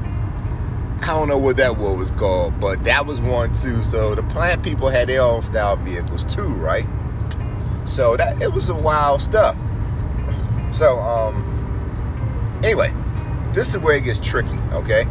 I 1.02 1.08
don't 1.08 1.28
know 1.28 1.36
what 1.36 1.58
that 1.58 1.76
was 1.76 2.10
called, 2.12 2.58
but 2.60 2.82
that 2.84 3.04
was 3.04 3.20
one 3.20 3.52
too. 3.52 3.82
So 3.82 4.14
the 4.14 4.22
plant 4.22 4.62
people 4.62 4.88
had 4.88 5.08
their 5.08 5.20
own 5.20 5.42
style 5.42 5.76
vehicles 5.76 6.24
too, 6.24 6.54
right? 6.54 6.86
So 7.84 8.16
that 8.16 8.42
it 8.42 8.52
was 8.52 8.66
some 8.66 8.82
wild 8.82 9.20
stuff. 9.20 9.56
So 10.70 10.98
um 10.98 11.50
anyway, 12.64 12.92
this 13.52 13.68
is 13.68 13.78
where 13.80 13.96
it 13.96 14.04
gets 14.04 14.20
tricky, 14.20 14.56
okay? 14.72 15.04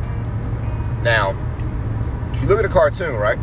Now, 1.03 1.35
if 2.33 2.41
you 2.41 2.47
look 2.47 2.57
at 2.57 2.63
the 2.63 2.73
cartoon, 2.73 3.15
right? 3.15 3.37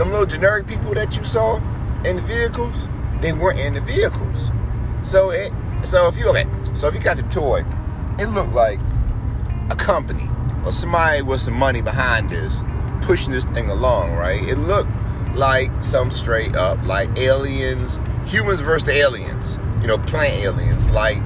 Them 0.00 0.12
little 0.12 0.24
generic 0.24 0.66
people 0.66 0.94
that 0.94 1.14
you 1.18 1.26
saw 1.26 1.56
in 2.06 2.16
the 2.16 2.22
vehicles, 2.22 2.88
they 3.20 3.34
weren't 3.34 3.58
in 3.58 3.74
the 3.74 3.82
vehicles. 3.82 4.50
So 5.02 5.28
it 5.28 5.52
so 5.82 6.08
if 6.08 6.16
you 6.16 6.26
okay, 6.30 6.46
so 6.72 6.88
if 6.88 6.94
you 6.94 7.02
got 7.02 7.18
the 7.18 7.22
toy 7.24 7.66
it 8.18 8.26
looked 8.30 8.54
like 8.54 8.80
a 9.70 9.76
company 9.76 10.26
or 10.64 10.72
somebody 10.72 11.20
with 11.20 11.42
some 11.42 11.52
money 11.52 11.82
behind 11.82 12.30
this 12.30 12.64
pushing 13.02 13.30
this 13.30 13.44
thing 13.44 13.68
along, 13.68 14.14
right? 14.14 14.42
It 14.42 14.56
looked 14.56 14.88
like 15.34 15.70
some 15.84 16.10
straight 16.10 16.56
up 16.56 16.82
like 16.86 17.18
aliens, 17.18 18.00
humans 18.24 18.62
versus 18.62 18.88
aliens, 18.88 19.58
you 19.82 19.86
know, 19.86 19.98
plant 19.98 20.32
aliens. 20.32 20.88
Like 20.88 21.18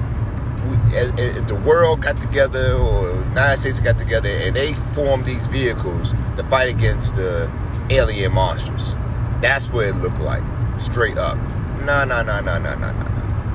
the 0.91 1.61
world 1.65 2.01
got 2.01 2.19
together 2.19 2.73
or 2.73 3.07
the 3.07 3.29
United 3.29 3.57
States 3.57 3.79
got 3.79 3.97
together 3.97 4.27
and 4.29 4.53
they 4.53 4.73
formed 4.93 5.25
these 5.25 5.47
vehicles 5.47 6.13
to 6.35 6.43
fight 6.49 6.69
against 6.69 7.15
the 7.15 7.49
alien 7.89 8.33
monsters. 8.33 8.95
That's 9.41 9.67
what 9.69 9.85
it 9.85 9.95
looked 9.95 10.19
like, 10.19 10.43
straight 10.79 11.17
up. 11.17 11.37
no, 11.81 12.03
no, 12.05 12.21
no, 12.23 12.39
no, 12.39 12.57
no, 12.57 12.75
no, 12.75 12.91
no. 12.91 13.05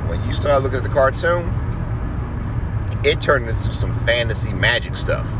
When 0.08 0.22
you 0.24 0.32
start 0.32 0.62
looking 0.62 0.78
at 0.78 0.82
the 0.82 0.88
cartoon, 0.88 1.54
it 3.04 3.20
turned 3.20 3.48
into 3.48 3.74
some 3.74 3.92
fantasy 3.92 4.52
magic 4.52 4.94
stuff. 4.94 5.30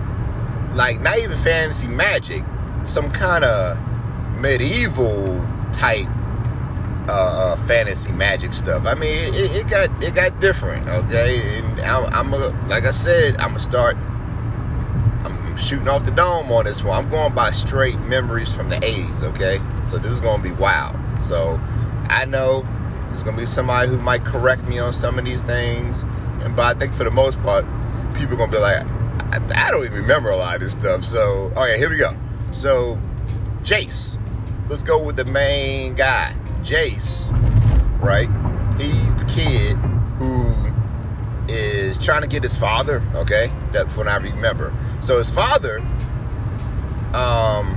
Like 0.73 1.01
not 1.01 1.19
even 1.19 1.37
fantasy 1.37 1.89
magic, 1.89 2.43
some 2.85 3.11
kind 3.11 3.45
of 3.45 3.79
medieval 4.39 5.45
type 5.73 6.09
uh, 7.09 7.55
uh, 7.55 7.57
fantasy 7.67 8.13
magic 8.13 8.53
stuff. 8.53 8.87
I 8.87 8.95
mean, 8.95 9.35
it, 9.35 9.51
it, 9.57 9.69
got 9.69 9.91
it 10.03 10.15
got 10.15 10.41
different, 10.41 10.87
okay. 10.89 11.59
And 11.59 11.81
I'm, 11.81 12.15
I'm 12.15 12.35
a, 12.35 12.49
like 12.69 12.85
I 12.85 12.93
said, 12.93 13.37
I'm 13.41 13.49
gonna 13.49 13.61
start. 13.61 13.97
Shooting 15.61 15.89
off 15.89 16.05
the 16.05 16.11
dome 16.11 16.51
on 16.51 16.65
this 16.65 16.83
one. 16.83 17.05
I'm 17.05 17.11
going 17.11 17.35
by 17.35 17.51
straight 17.51 17.99
memories 18.01 18.53
from 18.55 18.71
the 18.71 18.77
80s, 18.77 19.23
okay. 19.23 19.61
So 19.87 19.99
this 19.99 20.11
is 20.11 20.19
gonna 20.19 20.43
be 20.43 20.53
wild. 20.53 20.97
So 21.21 21.61
I 22.09 22.25
know 22.25 22.63
there's 23.07 23.23
gonna 23.23 23.37
be 23.37 23.47
somebody 23.47 23.89
who 23.89 24.01
might 24.01 24.25
correct 24.25 24.67
me 24.67 24.79
on 24.79 24.93
some 24.93 25.19
of 25.19 25.25
these 25.27 25.43
things, 25.43 26.05
and 26.43 26.57
but 26.57 26.77
I 26.77 26.79
think 26.79 26.95
for 26.95 27.05
the 27.05 27.11
most 27.11 27.41
part, 27.43 27.65
people 28.15 28.35
are 28.35 28.39
gonna 28.39 28.53
be 28.53 28.59
like, 28.59 28.87
I, 29.35 29.67
I 29.67 29.71
don't 29.71 29.85
even 29.85 30.01
remember 30.01 30.31
a 30.31 30.37
lot 30.37 30.55
of 30.55 30.63
this 30.63 30.73
stuff. 30.73 31.05
So 31.05 31.53
okay, 31.57 31.77
here 31.77 31.91
we 31.91 31.99
go. 31.99 32.17
So 32.53 32.99
Jace, 33.63 34.19
let's 34.69 34.83
go 34.83 35.05
with 35.05 35.17
the 35.17 35.27
main 35.27 35.95
guy. 35.95 36.35
Jace, 36.63 37.31
right? 38.01 38.29
He's 38.81 39.15
the 39.15 39.27
kid 39.27 39.77
who 40.17 40.55
is 41.49 41.99
trying 41.99 42.23
to 42.23 42.29
get 42.29 42.43
his 42.43 42.57
father, 42.57 43.03
okay? 43.15 43.53
That's 43.73 43.97
what 43.97 44.09
I 44.09 44.17
remember. 44.17 44.75
So 45.01 45.19
his 45.19 45.31
father, 45.31 45.79
um, 47.15 47.77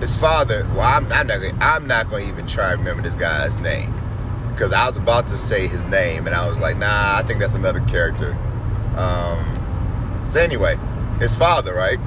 his 0.00 0.16
father, 0.16 0.66
well, 0.70 0.80
I'm, 0.80 1.10
I'm 1.12 1.26
not 1.26 1.40
gonna, 1.40 1.58
I'm 1.60 1.86
not 1.86 2.10
going 2.10 2.24
to 2.24 2.32
even 2.32 2.46
try 2.46 2.72
to 2.72 2.76
remember 2.76 3.02
this 3.02 3.14
guy's 3.14 3.58
name. 3.58 3.92
Because 4.50 4.72
I 4.72 4.86
was 4.86 4.96
about 4.96 5.26
to 5.28 5.36
say 5.36 5.66
his 5.66 5.84
name, 5.84 6.26
and 6.26 6.34
I 6.34 6.48
was 6.48 6.60
like, 6.60 6.76
nah, 6.76 7.16
I 7.16 7.24
think 7.26 7.40
that's 7.40 7.54
another 7.54 7.80
character. 7.80 8.32
Um, 8.96 10.26
so 10.30 10.40
anyway, 10.40 10.78
his 11.18 11.34
father, 11.34 11.74
right? 11.74 11.98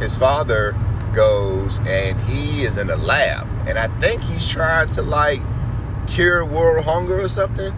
His 0.00 0.16
father 0.16 0.74
goes 1.14 1.78
and 1.86 2.20
he 2.22 2.62
is 2.62 2.78
in 2.78 2.90
a 2.90 2.96
lab 2.96 3.46
and 3.66 3.78
I 3.78 3.88
think 4.00 4.22
he's 4.22 4.48
trying 4.48 4.88
to 4.90 5.02
like 5.02 5.40
cure 6.06 6.44
world 6.44 6.84
hunger 6.84 7.20
or 7.20 7.28
something. 7.28 7.72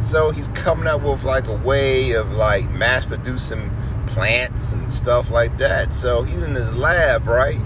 So 0.00 0.30
he's 0.30 0.48
coming 0.48 0.86
up 0.86 1.02
with 1.02 1.24
like 1.24 1.48
a 1.48 1.56
way 1.56 2.12
of 2.12 2.32
like 2.32 2.68
mass 2.70 3.06
producing 3.06 3.70
plants 4.06 4.72
and 4.72 4.90
stuff 4.90 5.30
like 5.30 5.58
that. 5.58 5.92
So 5.92 6.22
he's 6.22 6.42
in 6.42 6.54
his 6.54 6.74
lab, 6.76 7.26
right? 7.26 7.60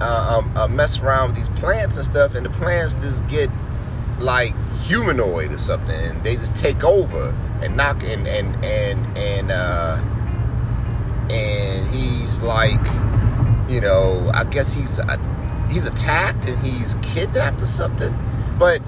Uh, 0.00 0.38
um, 0.38 0.56
uh, 0.56 0.68
mess 0.68 1.02
around 1.02 1.28
with 1.30 1.36
these 1.36 1.48
plants 1.60 1.96
and 1.96 2.04
stuff, 2.04 2.34
and 2.34 2.44
the 2.44 2.50
plants 2.50 2.94
just 2.94 3.26
get 3.26 3.50
like 4.18 4.54
humanoid 4.82 5.50
or 5.52 5.58
something, 5.58 5.94
and 5.94 6.22
they 6.22 6.34
just 6.34 6.54
take 6.54 6.84
over 6.84 7.34
and 7.62 7.76
knock 7.76 8.02
and 8.04 8.26
and 8.28 8.64
and 8.64 9.18
and 9.18 9.50
uh, 9.50 9.98
and 11.30 11.86
he's 11.88 12.40
like, 12.42 12.84
you 13.68 13.80
know, 13.80 14.30
I 14.34 14.44
guess 14.44 14.72
he's. 14.72 14.98
Uh, 15.00 15.16
he's 15.70 15.86
attacked 15.86 16.48
and 16.48 16.58
he's 16.64 16.96
kidnapped 17.02 17.60
or 17.60 17.66
something. 17.66 18.16
But 18.58 18.80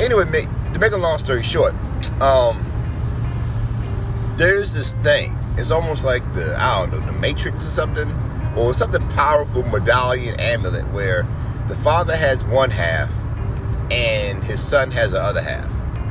anyway, 0.00 0.24
make, 0.24 0.48
to 0.72 0.78
make 0.78 0.92
a 0.92 0.96
long 0.96 1.18
story 1.18 1.42
short, 1.42 1.74
um, 2.20 2.68
there's 4.36 4.72
this 4.72 4.94
thing. 5.02 5.36
It's 5.56 5.70
almost 5.70 6.04
like 6.04 6.22
the 6.32 6.56
I 6.58 6.80
don't 6.80 6.92
know 6.92 7.06
the 7.06 7.18
Matrix 7.18 7.66
or 7.66 7.70
something, 7.70 8.10
or 8.56 8.72
something 8.74 9.06
powerful 9.10 9.62
medallion 9.64 10.38
amulet 10.40 10.86
where 10.92 11.26
the 11.68 11.74
father 11.76 12.16
has 12.16 12.44
one 12.44 12.70
half 12.70 13.12
and 13.90 14.42
his 14.42 14.66
son 14.66 14.90
has 14.90 15.12
the 15.12 15.20
other 15.20 15.42
half. 15.42 15.70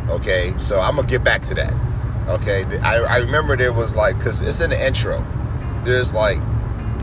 Okay, 0.10 0.54
so 0.58 0.80
I'm 0.80 0.96
gonna 0.96 1.08
get 1.08 1.24
back 1.24 1.42
to 1.44 1.56
that. 1.56 1.74
Okay, 2.28 2.66
I, 2.80 2.98
I 2.98 3.18
remember 3.18 3.58
there 3.58 3.74
was 3.74 3.96
like 3.96 4.18
because 4.18 4.42
it's 4.42 4.62
in 4.62 4.70
the 4.70 4.86
intro. 4.86 5.26
There's 5.84 6.14
like 6.14 6.40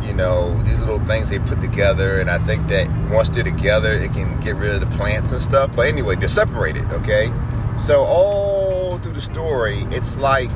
you 0.02 0.12
know, 0.12 0.54
these 0.62 0.80
little 0.80 1.00
things 1.00 1.30
they 1.30 1.38
put 1.38 1.60
together. 1.60 2.20
And 2.20 2.30
I 2.30 2.38
think 2.38 2.68
that 2.68 2.88
once 3.10 3.28
they're 3.28 3.44
together, 3.44 3.92
it 3.92 4.12
can 4.12 4.38
get 4.40 4.56
rid 4.56 4.70
of 4.74 4.80
the 4.80 4.96
plants 4.96 5.32
and 5.32 5.40
stuff. 5.40 5.70
But 5.74 5.86
anyway, 5.86 6.16
they're 6.16 6.28
separated, 6.28 6.84
okay? 6.92 7.32
So 7.78 8.04
all 8.04 8.98
through 8.98 9.12
the 9.12 9.20
story, 9.20 9.76
it's 9.92 10.16
like 10.16 10.54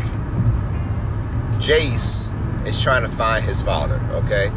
Jace 1.58 2.32
is 2.66 2.82
trying 2.82 3.02
to 3.02 3.08
find 3.08 3.44
his 3.44 3.62
father, 3.62 4.00
okay? 4.10 4.48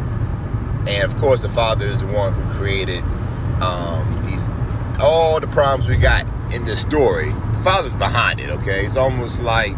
And 0.87 1.03
of 1.03 1.15
course, 1.17 1.41
the 1.41 1.49
father 1.49 1.85
is 1.85 1.99
the 1.99 2.07
one 2.07 2.33
who 2.33 2.43
created 2.53 3.03
um, 3.61 4.21
these 4.25 4.49
all 4.99 5.39
the 5.39 5.47
problems 5.47 5.87
we 5.87 5.97
got 5.97 6.25
in 6.53 6.65
this 6.65 6.81
story. 6.81 7.29
The 7.53 7.61
father's 7.63 7.95
behind 7.95 8.39
it, 8.39 8.49
okay? 8.49 8.85
It's 8.85 8.97
almost 8.97 9.41
like 9.41 9.75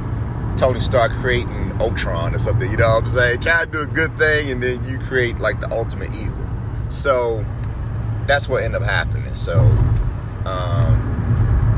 Tony 0.55 0.79
Stark 0.79 1.11
creating 1.11 1.73
Ultron 1.81 2.33
or 2.33 2.39
something. 2.39 2.69
You 2.71 2.77
know 2.77 2.87
what 2.87 3.03
I'm 3.03 3.09
saying? 3.09 3.41
Try 3.41 3.65
to 3.65 3.71
do 3.71 3.81
a 3.81 3.87
good 3.87 4.17
thing 4.17 4.51
and 4.51 4.63
then 4.63 4.83
you 4.85 4.97
create 4.97 5.39
like 5.39 5.59
the 5.59 5.71
ultimate 5.71 6.13
evil. 6.13 6.45
So 6.89 7.45
that's 8.27 8.47
what 8.47 8.63
ended 8.63 8.81
up 8.81 8.87
happening. 8.87 9.35
So 9.35 9.59
um 10.45 11.16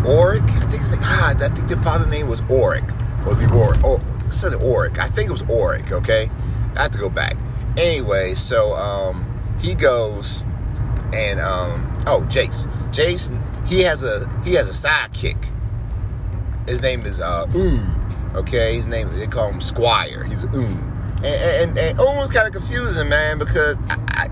Oric, 0.05 0.43
I 0.43 0.67
think 0.67 0.81
his 0.81 0.89
name, 0.89 0.99
I 1.01 1.33
think 1.33 1.67
the 1.67 1.77
father's 1.77 2.07
name 2.07 2.27
was 2.27 2.41
Oric. 2.43 2.87
Or 3.27 3.35
the 3.35 3.45
Oric. 3.45 3.81
Oh, 3.83 3.99
said 4.31 4.53
Oric. 4.53 4.99
I 4.99 5.07
think 5.07 5.29
it 5.29 5.33
was 5.33 5.43
Oric, 5.43 5.91
okay? 5.91 6.29
I 6.75 6.83
have 6.83 6.91
to 6.91 6.97
go 6.97 7.09
back. 7.09 7.35
Anyway, 7.77 8.35
so 8.35 8.73
um 8.75 9.25
he 9.59 9.75
goes 9.75 10.43
and 11.13 11.39
um 11.39 11.91
oh 12.07 12.25
Jace. 12.29 12.65
Jace 12.91 13.29
he 13.67 13.81
has 13.81 14.03
a 14.03 14.27
he 14.43 14.53
has 14.53 14.67
a 14.67 14.87
sidekick. 14.87 15.51
His 16.67 16.81
name 16.81 17.01
is 17.01 17.19
uh 17.19 17.45
Oom 17.55 17.99
Okay, 18.35 18.75
his 18.75 18.85
name 18.85 19.09
they 19.17 19.25
call 19.25 19.51
him 19.51 19.59
Squire. 19.59 20.23
He's 20.23 20.45
Oom, 20.45 20.77
and 21.23 21.77
and, 21.77 21.77
and 21.77 21.97
kind 22.31 22.47
of 22.47 22.53
confusing, 22.53 23.09
man, 23.09 23.39
because 23.39 23.77
I, 23.89 23.97
I, 24.11 24.29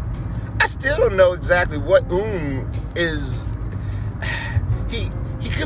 I 0.62 0.66
still 0.68 0.98
don't 0.98 1.18
know 1.18 1.34
exactly 1.34 1.78
what 1.80 2.10
Oom 2.12 2.72
is. 2.96 3.44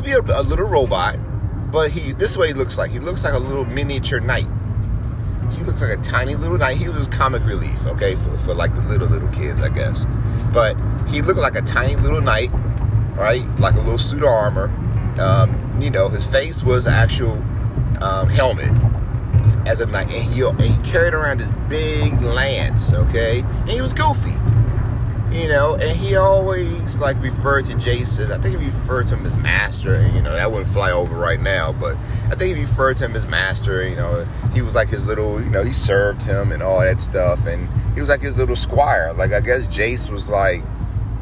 Could 0.02 0.26
be 0.26 0.32
a, 0.32 0.40
a 0.40 0.42
little 0.42 0.66
robot, 0.66 1.16
but 1.70 1.92
he 1.92 2.12
this 2.12 2.36
way 2.36 2.48
he 2.48 2.54
looks 2.54 2.76
like 2.76 2.90
he 2.90 2.98
looks 2.98 3.22
like 3.22 3.34
a 3.34 3.38
little 3.38 3.64
miniature 3.64 4.18
knight. 4.18 4.48
He 5.52 5.62
looks 5.62 5.80
like 5.80 5.96
a 5.96 6.00
tiny 6.02 6.34
little 6.34 6.58
knight. 6.58 6.76
He 6.76 6.88
was 6.88 7.06
comic 7.06 7.44
relief, 7.44 7.86
okay, 7.86 8.16
for, 8.16 8.36
for 8.38 8.54
like 8.54 8.74
the 8.74 8.82
little 8.82 9.06
little 9.06 9.28
kids, 9.28 9.60
I 9.60 9.68
guess. 9.68 10.06
But 10.52 10.76
he 11.08 11.22
looked 11.22 11.38
like 11.38 11.54
a 11.54 11.62
tiny 11.62 11.94
little 11.94 12.20
knight, 12.20 12.50
right? 13.14 13.44
Like 13.60 13.74
a 13.74 13.80
little 13.80 13.98
suit 13.98 14.24
of 14.24 14.28
armor. 14.28 14.74
Um, 15.20 15.80
you 15.80 15.90
know, 15.90 16.08
his 16.08 16.26
face 16.26 16.64
was 16.64 16.86
an 16.86 16.94
actual 16.94 17.34
um, 18.02 18.28
helmet 18.28 18.72
as 19.68 19.80
a 19.80 19.86
knight, 19.86 20.10
and 20.10 20.34
he, 20.34 20.42
and 20.42 20.60
he 20.60 20.82
carried 20.82 21.14
around 21.14 21.38
this 21.38 21.52
big 21.68 22.20
lance, 22.22 22.92
okay? 22.92 23.40
And 23.40 23.70
he 23.70 23.80
was 23.80 23.92
goofy, 23.92 24.34
you 25.34 25.48
know, 25.48 25.74
and 25.74 25.96
he 25.96 26.16
always 26.16 26.98
like 26.98 27.20
referred 27.20 27.64
to 27.66 27.76
Jason. 27.76 28.30
I 28.30 28.38
think 28.38 28.60
he 28.60 28.66
referred 28.66 29.06
to 29.08 29.16
him 29.16 29.26
as 29.26 29.36
master, 29.36 29.94
and 29.94 30.14
you 30.14 30.22
know 30.22 30.32
that 30.32 30.50
wouldn't 30.50 30.70
fly 30.70 30.90
over 30.90 31.16
right 31.16 31.40
now, 31.40 31.72
but 31.72 31.96
I 32.30 32.34
think 32.34 32.56
he 32.56 32.62
referred 32.62 32.98
to 32.98 33.06
him 33.06 33.14
as 33.14 33.26
master. 33.26 33.86
You 33.88 33.96
know, 33.96 34.24
he 34.54 34.62
was 34.62 34.74
like 34.74 34.88
his 34.88 35.06
little, 35.06 35.42
you 35.42 35.50
know, 35.50 35.62
he 35.62 35.72
served 35.72 36.22
him 36.22 36.52
and 36.52 36.62
all 36.62 36.80
that 36.80 37.00
stuff, 37.00 37.46
and 37.46 37.68
he 37.94 38.00
was 38.00 38.08
like 38.08 38.20
his 38.20 38.38
little 38.38 38.56
squire. 38.56 39.12
Like 39.12 39.32
I 39.32 39.40
guess 39.40 39.66
Jace 39.66 40.10
was 40.10 40.28
like 40.28 40.62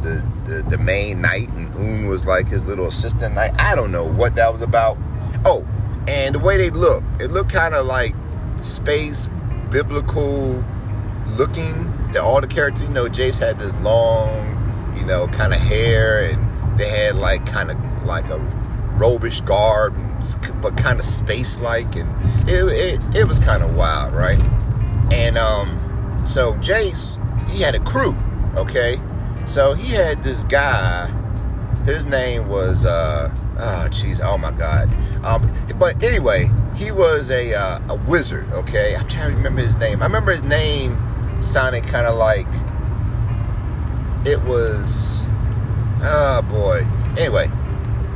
the 0.03 0.27
the, 0.45 0.65
the 0.69 0.79
main 0.79 1.21
knight, 1.21 1.49
and 1.51 1.75
Un 1.77 2.07
was 2.07 2.27
like 2.27 2.49
his 2.49 2.65
little 2.67 2.89
assistant 2.89 3.35
knight. 3.35 3.53
I 3.59 3.75
don't 3.75 3.93
know 3.93 4.07
what 4.07 4.35
that 4.35 4.53
was 4.53 4.63
about. 4.63 4.99
Oh, 5.45 5.67
and 6.09 6.35
the 6.35 6.41
way 6.41 6.57
they 6.57 6.71
look, 6.71 7.05
it 7.21 7.31
looked 7.31 7.53
kind 7.53 7.75
of 7.75 7.87
like 7.87 8.15
space 8.63 9.29
biblical 9.71 10.65
looking. 11.37 11.93
That 12.13 12.23
all 12.23 12.41
the 12.41 12.47
characters, 12.47 12.89
you 12.89 12.95
know, 12.95 13.07
Jace 13.07 13.39
had 13.39 13.59
this 13.59 13.79
long, 13.81 14.95
you 14.97 15.05
know, 15.07 15.27
kind 15.29 15.53
of 15.53 15.61
hair, 15.61 16.31
and 16.31 16.79
they 16.79 16.89
had 16.89 17.17
like 17.17 17.47
kind 17.47 17.71
of 17.71 17.79
like 18.05 18.29
a 18.31 18.39
robish 18.97 19.45
garb, 19.45 19.95
but 20.61 20.77
kind 20.77 20.99
of 20.99 21.05
space 21.05 21.61
like, 21.61 21.97
and 21.97 22.09
it, 22.49 22.65
it 22.65 23.17
it 23.17 23.29
was 23.29 23.39
kind 23.39 23.63
of 23.63 23.75
wild, 23.75 24.13
right? 24.13 24.41
And 25.13 25.39
um, 25.39 26.23
so 26.25 26.55
Jace, 26.55 27.19
he 27.51 27.63
had 27.63 27.75
a 27.75 27.81
crew, 27.81 28.15
okay. 28.57 29.01
So 29.47 29.75
he 29.75 29.95
had 29.95 30.23
this 30.23 30.45
guy. 30.45 31.17
His 31.87 32.05
name 32.05 32.49
was 32.49 32.85
uh, 32.85 33.33
oh 33.59 33.89
jeez, 33.91 34.21
oh 34.23 34.39
my 34.39 34.53
god. 34.53 34.89
Um, 35.25 35.51
but 35.79 36.03
anyway, 36.03 36.51
he 36.77 36.93
was 36.93 37.31
a 37.31 37.55
uh, 37.55 37.81
a 37.89 37.95
wizard. 38.09 38.51
Okay, 38.53 38.95
I'm 38.97 39.09
trying 39.09 39.31
to 39.31 39.37
remember 39.37 39.63
his 39.63 39.77
name. 39.77 40.03
I 40.03 40.07
remember 40.07 40.33
his 40.33 40.43
name 40.43 40.99
sounded 41.41 41.85
kind 41.85 42.07
of 42.07 42.17
like 42.17 42.47
it 44.27 44.41
was. 44.43 45.25
Oh 46.03 46.43
boy. 46.49 46.87
Anyway, 47.19 47.51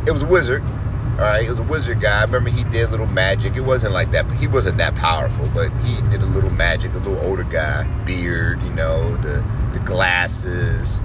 it 0.07 0.12
was 0.12 0.23
a 0.23 0.26
wizard. 0.26 0.62
All 0.62 1.21
right, 1.21 1.45
it 1.45 1.50
was 1.50 1.61
a 1.61 1.64
wizard 1.64 2.00
guy. 2.00 2.21
I 2.21 2.25
remember 2.25 2.50
he 2.50 2.64
did 2.64 2.90
little 2.90 3.07
magic. 3.07 3.57
It 3.57 3.61
wasn't 3.61 3.93
like 3.93 4.11
that, 4.11 4.26
but 4.26 4.37
he 4.37 4.49
wasn't 4.49 4.78
that 4.78 4.97
powerful. 4.97 5.49
But 5.54 5.71
he 5.81 6.02
did 6.09 6.23
a 6.23 6.26
little 6.26 6.50
magic. 6.50 6.93
A 6.95 6.99
little 6.99 7.19
older 7.21 7.45
guy, 7.45 7.85
beard, 8.04 8.61
you 8.62 8.71
know, 8.71 9.16
the 9.19 9.45
the 9.73 9.81
glasses. 9.81 11.00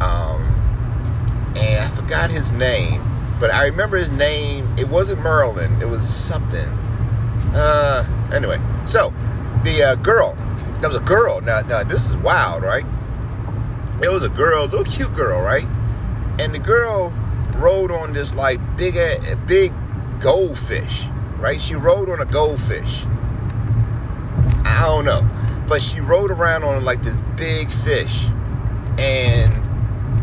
Um, 0.00 0.42
and 1.56 1.84
I 1.84 1.88
forgot 1.88 2.30
his 2.30 2.52
name, 2.52 3.02
but 3.40 3.52
I 3.52 3.66
remember 3.66 3.96
his 3.96 4.12
name. 4.12 4.72
It 4.78 4.88
wasn't 4.88 5.22
Merlin. 5.22 5.82
It 5.82 5.88
was 5.88 6.08
something. 6.08 6.68
Uh, 7.54 8.30
anyway, 8.32 8.60
so 8.84 9.12
the 9.64 9.82
uh, 9.82 9.94
girl. 9.96 10.36
That 10.80 10.88
was 10.88 10.96
a 10.96 11.00
girl. 11.00 11.40
Now, 11.40 11.60
now 11.60 11.82
this 11.82 12.08
is 12.08 12.16
wild, 12.16 12.62
right? 12.62 12.84
It 14.02 14.12
was 14.12 14.22
a 14.22 14.28
girl, 14.28 14.64
little 14.66 14.84
cute 14.84 15.12
girl, 15.14 15.42
right? 15.42 15.66
And 16.38 16.54
the 16.54 16.60
girl 16.60 17.12
rode 17.56 17.90
on 17.90 18.12
this 18.12 18.34
like 18.34 18.60
big, 18.76 18.94
big 19.46 19.72
goldfish, 20.20 21.06
right? 21.38 21.60
She 21.60 21.74
rode 21.74 22.08
on 22.08 22.20
a 22.20 22.24
goldfish. 22.24 23.06
I 24.64 24.84
don't 24.86 25.04
know, 25.04 25.28
but 25.68 25.82
she 25.82 26.00
rode 26.00 26.30
around 26.30 26.62
on 26.62 26.84
like 26.84 27.02
this 27.02 27.20
big 27.36 27.68
fish, 27.68 28.26
and 28.96 29.52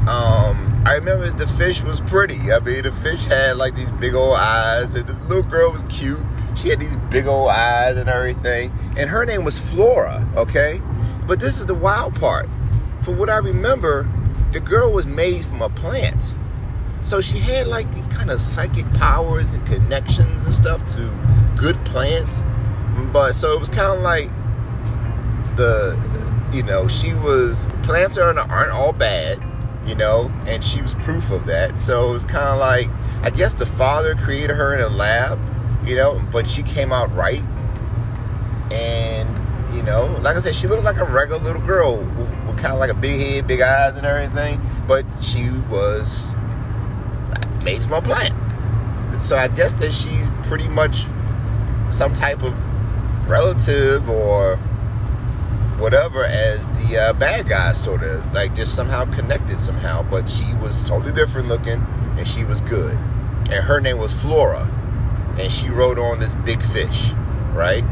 um, 0.08 0.82
I 0.86 0.96
remember 0.96 1.30
the 1.32 1.48
fish 1.48 1.82
was 1.84 2.00
pretty. 2.00 2.54
I 2.54 2.60
mean, 2.60 2.84
the 2.84 2.94
fish 3.04 3.26
had 3.26 3.58
like 3.58 3.76
these 3.76 3.92
big 3.92 4.14
old 4.14 4.38
eyes, 4.38 4.94
and 4.96 5.06
the 5.06 5.14
little 5.26 5.44
girl 5.44 5.72
was 5.72 5.84
cute. 5.90 6.26
She 6.56 6.70
had 6.70 6.80
these 6.80 6.96
big 7.10 7.28
old 7.28 7.50
eyes 7.50 7.98
and 7.98 8.10
everything, 8.10 8.72
and 8.98 9.10
her 9.10 9.26
name 9.26 9.44
was 9.44 9.60
Flora. 9.60 10.28
Okay, 10.36 10.82
but 11.28 11.40
this 11.40 11.60
is 11.60 11.66
the 11.66 11.76
wild 11.76 12.20
part. 12.20 12.48
For 13.02 13.14
what 13.16 13.30
I 13.30 13.38
remember, 13.38 14.10
the 14.52 14.60
girl 14.60 14.92
was 14.92 15.06
made 15.06 15.46
from 15.46 15.62
a 15.62 15.70
plant. 15.70 16.34
So 17.02 17.22
she 17.22 17.38
had 17.38 17.68
like 17.68 17.94
these 17.94 18.08
kind 18.08 18.32
of 18.32 18.42
psychic 18.42 18.92
powers 18.94 19.46
and 19.54 19.64
connections 19.68 20.44
and 20.44 20.54
stuff 20.54 20.86
to 20.88 21.54
good 21.56 21.84
plants. 21.86 22.44
But 23.12 23.34
so 23.34 23.52
it 23.52 23.60
was 23.60 23.70
kind 23.70 23.96
of 23.96 24.02
like 24.02 24.30
the, 25.56 26.50
you 26.52 26.64
know, 26.64 26.88
she 26.88 27.14
was, 27.14 27.68
plants 27.84 28.18
aren't, 28.18 28.40
aren't 28.40 28.72
all 28.72 28.94
bad, 28.94 29.44
you 29.86 29.96
know, 29.96 30.32
and 30.48 30.64
she 30.64 30.82
was 30.82 30.96
proof 30.96 31.30
of 31.32 31.46
that. 31.46 31.78
So 31.78 32.10
it 32.10 32.14
was 32.14 32.26
kind 32.26 32.48
of 32.48 32.60
like, 32.60 32.90
I 33.22 33.30
guess 33.30 33.54
the 33.54 33.66
father 33.66 34.16
created 34.16 34.56
her 34.56 34.74
in 34.74 34.82
a 34.82 34.90
lab, 34.90 35.40
you 35.88 35.96
know, 35.96 36.22
but 36.32 36.48
she 36.48 36.63
came 36.63 36.92
out 36.92 37.13
right. 37.15 37.42
And, 38.72 39.75
you 39.75 39.84
know, 39.84 40.06
like 40.22 40.36
I 40.36 40.39
said, 40.39 40.56
she 40.56 40.68
looked 40.68 40.84
like 40.84 40.98
a 40.98 41.06
regular 41.06 41.39
little 41.42 41.62
girl 41.62 41.98
with, 41.98 42.30
with 42.46 42.58
kind 42.58 42.74
of 42.74 42.80
like 42.80 42.92
a 42.92 42.96
big 42.96 43.20
head, 43.20 43.48
big 43.48 43.62
eyes, 43.62 43.96
and 43.96 44.06
everything. 44.06 44.60
But 44.88 45.06
she 45.22 45.50
was 45.70 46.34
made 47.63 47.84
from 47.84 47.94
a 47.94 48.01
plant. 48.01 48.34
So 49.22 49.38
I 49.38 49.48
guess 49.48 49.74
that 49.75 49.92
she's 49.92 50.30
pretty 50.48 50.68
much 50.68 51.06
some 51.89 52.13
type 52.13 52.44
of 52.44 52.54
relative 53.30 54.10
or 54.10 54.58
whatever 55.77 56.25
as 56.25 56.65
the 56.68 56.98
uh, 56.98 57.13
bad 57.13 57.48
guy, 57.48 57.72
sort 57.74 58.04
of 58.04 58.34
like 58.34 58.56
just 58.56 58.75
somehow 58.75 59.06
connected 59.06 59.60
somehow. 59.60 60.04
But 60.04 60.27
she 60.27 60.46
was 60.56 60.88
totally 60.88 61.13
different 61.13 61.48
looking, 61.48 61.82
and 62.18 62.27
she 62.27 62.44
was 62.44 62.62
good. 62.62 62.96
And 63.51 63.63
her 63.63 63.80
name 63.80 64.00
was 64.00 64.12
Flora, 64.20 64.70
and 65.39 65.51
she 65.51 65.70
rode 65.70 66.00
on 66.00 66.20
this 66.20 66.36
big 66.36 66.62
fish, 66.62 67.12
right? 67.54 67.84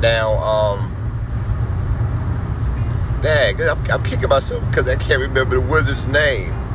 Now, 0.00 0.34
um, 0.34 0.92
dang, 3.22 3.60
I'm, 3.60 3.82
I'm 3.90 4.02
kicking 4.02 4.28
myself 4.28 4.64
because 4.66 4.88
I 4.88 4.96
can't 4.96 5.20
remember 5.20 5.56
the 5.56 5.60
wizard's 5.60 6.06
name 6.08 6.66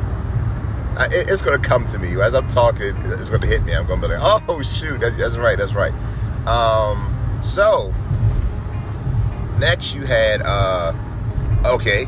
it, 1.00 1.30
it's 1.30 1.42
gonna 1.42 1.58
come 1.58 1.84
to 1.86 1.98
me 1.98 2.20
as 2.20 2.34
I'm 2.34 2.48
talking. 2.48 2.94
It's 3.04 3.30
gonna 3.30 3.46
hit 3.46 3.64
me. 3.64 3.72
I'm 3.72 3.86
gonna 3.86 4.02
be 4.02 4.14
like, 4.14 4.42
oh 4.48 4.62
shoot, 4.62 5.00
that's, 5.00 5.16
that's 5.16 5.36
right, 5.36 5.58
that's 5.58 5.74
right. 5.74 5.92
Um, 6.46 7.40
so 7.42 7.94
next 9.58 9.94
you 9.94 10.04
had 10.04 10.42
uh, 10.42 10.92
okay, 11.66 12.04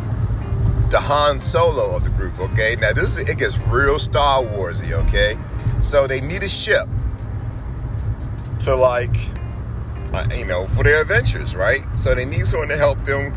the 0.91 1.01
Han 1.01 1.41
Solo 1.41 1.97
of 1.97 2.05
the 2.05 2.11
group. 2.11 2.39
Okay, 2.39 2.77
now 2.81 2.93
this 2.93 3.17
is, 3.17 3.29
it 3.29 3.39
gets 3.39 3.59
real 3.69 3.99
Star 3.99 4.43
Warsy. 4.43 4.93
Okay, 5.05 5.35
so 5.81 6.07
they 6.07 6.21
need 6.21 6.43
a 6.43 6.49
ship 6.49 6.87
to 8.65 8.75
like, 8.77 9.15
you 10.37 10.47
know, 10.47 10.67
for 10.67 10.85
their 10.85 11.03
adventures, 11.03 11.55
right? 11.55 11.83
So 11.95 12.15
they 12.15 12.25
need 12.25 12.47
someone 12.47 12.69
to 12.69 12.77
help 12.77 13.05
them 13.05 13.35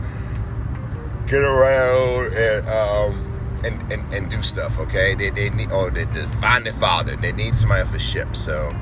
get 1.28 1.44
around 1.44 2.34
and 2.34 2.70
um 2.70 3.28
and, 3.64 3.92
and, 3.92 4.14
and 4.14 4.30
do 4.30 4.42
stuff, 4.44 4.80
okay? 4.80 5.16
They, 5.16 5.32
they 5.32 5.50
need, 5.50 5.72
or 5.72 5.90
they, 5.90 6.06
they 6.06 6.26
find 6.26 6.66
their 6.66 6.74
father. 6.74 7.16
They 7.16 7.32
need 7.32 7.56
somebody 7.56 7.82
a 7.82 8.00
ship. 8.00 8.36
So 8.36 8.74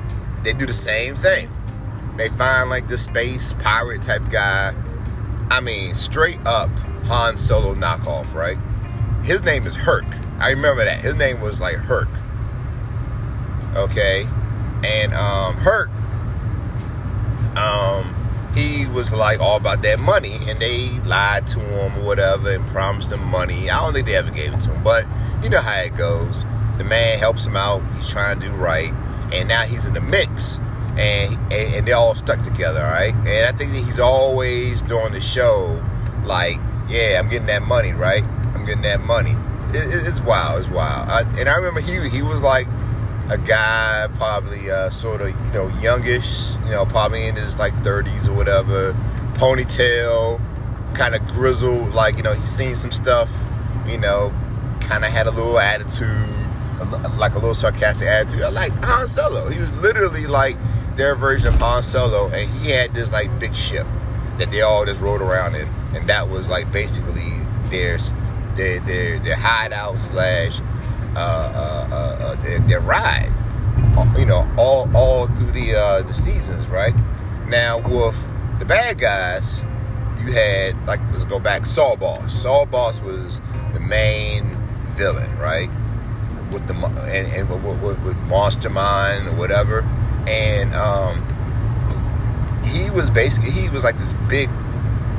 they 0.42 0.52
do 0.52 0.66
the 0.66 0.72
same 0.72 1.14
thing. 1.14 1.48
They 2.16 2.28
find 2.28 2.68
like 2.68 2.86
the 2.86 2.98
space 2.98 3.54
pirate 3.54 4.02
type 4.02 4.28
guy. 4.30 4.74
I 5.50 5.60
mean, 5.60 5.94
straight 5.94 6.38
up 6.46 6.70
Han 7.06 7.36
Solo 7.36 7.74
knockoff, 7.74 8.34
right? 8.34 8.58
His 9.24 9.42
name 9.44 9.66
is 9.66 9.76
Herc. 9.76 10.04
I 10.38 10.50
remember 10.50 10.84
that. 10.84 11.00
His 11.00 11.14
name 11.14 11.40
was 11.40 11.60
like 11.60 11.76
Herc. 11.76 12.08
Okay? 13.76 14.24
And 14.84 15.14
um 15.14 15.54
Herc 15.56 15.90
um 17.56 18.14
he 18.54 18.86
was 18.88 19.12
like 19.12 19.40
all 19.40 19.56
about 19.56 19.82
that 19.82 20.00
money 20.00 20.38
and 20.48 20.58
they 20.58 20.88
lied 21.00 21.46
to 21.46 21.60
him 21.60 21.98
or 21.98 22.06
whatever 22.06 22.50
and 22.50 22.66
promised 22.68 23.12
him 23.12 23.22
money. 23.24 23.68
I 23.68 23.80
don't 23.80 23.92
think 23.92 24.06
they 24.06 24.16
ever 24.16 24.30
gave 24.30 24.54
it 24.54 24.60
to 24.60 24.70
him, 24.70 24.82
but 24.82 25.04
you 25.42 25.50
know 25.50 25.60
how 25.60 25.78
it 25.80 25.94
goes. 25.94 26.46
The 26.78 26.84
man 26.84 27.18
helps 27.18 27.46
him 27.46 27.56
out, 27.56 27.82
he's 27.94 28.08
trying 28.08 28.40
to 28.40 28.46
do 28.46 28.52
right, 28.54 28.92
and 29.32 29.48
now 29.48 29.62
he's 29.62 29.86
in 29.86 29.94
the 29.94 30.00
mix. 30.00 30.58
And, 30.98 31.34
and, 31.52 31.74
and 31.74 31.86
they're 31.86 31.94
all 31.94 32.14
stuck 32.14 32.42
together, 32.42 32.80
right? 32.80 33.12
And 33.12 33.46
I 33.46 33.52
think 33.52 33.72
that 33.72 33.82
he's 33.84 34.00
always 34.00 34.80
during 34.80 35.12
the 35.12 35.20
show, 35.20 35.84
like, 36.24 36.56
yeah, 36.88 37.20
I'm 37.22 37.28
getting 37.28 37.48
that 37.48 37.64
money, 37.64 37.92
right? 37.92 38.22
I'm 38.54 38.64
getting 38.64 38.80
that 38.82 39.00
money. 39.00 39.34
It, 39.74 39.76
it, 39.76 40.08
it's 40.08 40.22
wild, 40.22 40.60
it's 40.60 40.70
wild. 40.70 41.10
I, 41.10 41.20
and 41.38 41.50
I 41.50 41.56
remember 41.56 41.80
he 41.80 42.08
he 42.08 42.22
was 42.22 42.40
like 42.40 42.66
a 43.28 43.38
guy, 43.38 44.08
probably 44.14 44.70
uh, 44.70 44.88
sort 44.90 45.20
of, 45.20 45.28
you 45.28 45.52
know, 45.52 45.68
youngish, 45.80 46.54
you 46.64 46.70
know, 46.70 46.86
probably 46.86 47.26
in 47.26 47.34
his 47.34 47.58
like 47.58 47.74
30s 47.82 48.28
or 48.28 48.34
whatever, 48.34 48.92
ponytail, 49.34 50.40
kind 50.94 51.14
of 51.14 51.26
grizzled, 51.26 51.92
like, 51.92 52.16
you 52.16 52.22
know, 52.22 52.32
he's 52.32 52.50
seen 52.50 52.74
some 52.74 52.92
stuff, 52.92 53.30
you 53.88 53.98
know, 53.98 54.32
kind 54.80 55.04
of 55.04 55.10
had 55.10 55.26
a 55.26 55.30
little 55.30 55.58
attitude, 55.58 56.08
like 57.18 57.32
a 57.32 57.38
little 57.38 57.54
sarcastic 57.54 58.08
attitude. 58.08 58.42
I 58.42 58.50
like 58.50 58.72
Han 58.84 59.06
Solo. 59.06 59.48
He 59.48 59.58
was 59.58 59.74
literally 59.80 60.26
like 60.26 60.56
their 60.94 61.14
version 61.16 61.48
of 61.48 61.54
Han 61.56 61.82
Solo, 61.82 62.28
and 62.28 62.48
he 62.50 62.70
had 62.70 62.94
this 62.94 63.12
like 63.12 63.40
big 63.40 63.54
ship 63.54 63.86
that 64.38 64.50
they 64.50 64.60
all 64.60 64.84
just 64.84 65.00
rode 65.00 65.22
around 65.22 65.54
in, 65.54 65.68
and 65.94 66.08
that 66.08 66.28
was 66.28 66.48
like 66.48 66.70
basically 66.70 67.30
their 67.70 67.98
their 68.56 68.80
their, 68.80 69.18
their 69.18 69.36
hideout 69.36 69.98
slash 69.98 70.60
uh, 71.16 71.52
uh, 71.54 71.94
uh, 71.94 72.24
uh, 72.24 72.34
their, 72.42 72.58
their, 72.60 72.80
ride, 72.80 73.32
you 74.18 74.26
know, 74.26 74.46
all 74.58 74.88
all 74.94 75.26
through 75.28 75.50
the 75.52 76.04
the 76.06 76.12
seasons, 76.12 76.66
right? 76.68 76.94
Now 77.48 77.78
with 77.78 78.28
the 78.58 78.66
bad 78.66 78.98
guys, 78.98 79.64
you 80.20 80.32
had 80.32 80.76
like 80.86 81.00
let's 81.12 81.24
go 81.24 81.40
back, 81.40 81.64
Saw 81.64 81.96
Boss. 81.96 82.34
Saw 82.34 82.66
Boss 82.66 83.00
was 83.00 83.40
the 83.72 83.80
main 83.80 84.56
villain, 84.88 85.36
right? 85.38 85.70
With 86.52 86.66
the 86.66 86.74
and, 86.74 87.32
and 87.32 87.48
with, 87.48 87.82
with, 87.82 88.04
with 88.04 88.18
Monster 88.28 88.68
Mind 88.68 89.26
or 89.26 89.32
whatever, 89.36 89.82
and 90.28 90.74
um, 90.74 91.24
he 92.62 92.90
was 92.90 93.10
basically 93.10 93.50
he 93.50 93.70
was 93.70 93.84
like 93.84 93.96
this 93.96 94.14
big 94.28 94.50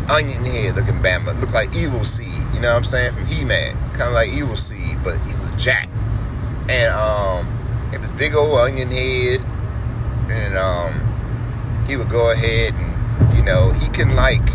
onion 0.09 0.45
head 0.45 0.75
looking 0.75 1.01
Bama, 1.01 1.39
looked 1.39 1.53
like 1.53 1.75
Evil 1.75 2.03
Seed. 2.03 2.27
You 2.53 2.61
know 2.61 2.69
what 2.69 2.77
I'm 2.77 2.83
saying? 2.83 3.13
From 3.13 3.25
He 3.25 3.45
Man, 3.45 3.75
kind 3.93 4.09
of 4.09 4.13
like 4.13 4.29
Evil 4.29 4.55
Seed, 4.55 4.97
but 5.03 5.15
he 5.27 5.35
was 5.37 5.51
Jack. 5.51 5.89
And 6.69 6.91
um, 6.93 7.45
had 7.91 8.01
this 8.01 8.11
big 8.11 8.35
old 8.35 8.57
onion 8.57 8.89
head, 8.89 9.41
and 10.29 10.57
um, 10.57 11.85
he 11.87 11.97
would 11.97 12.09
go 12.09 12.31
ahead 12.31 12.73
and 12.73 13.37
you 13.37 13.43
know 13.43 13.71
he 13.71 13.87
can 13.89 14.15
like 14.15 14.45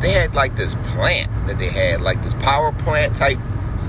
they 0.00 0.10
had 0.10 0.34
like 0.34 0.56
this 0.56 0.74
plant 0.76 1.30
that 1.46 1.58
they 1.58 1.68
had 1.68 2.00
like 2.00 2.22
this 2.22 2.34
power 2.36 2.72
plant 2.72 3.16
type 3.16 3.38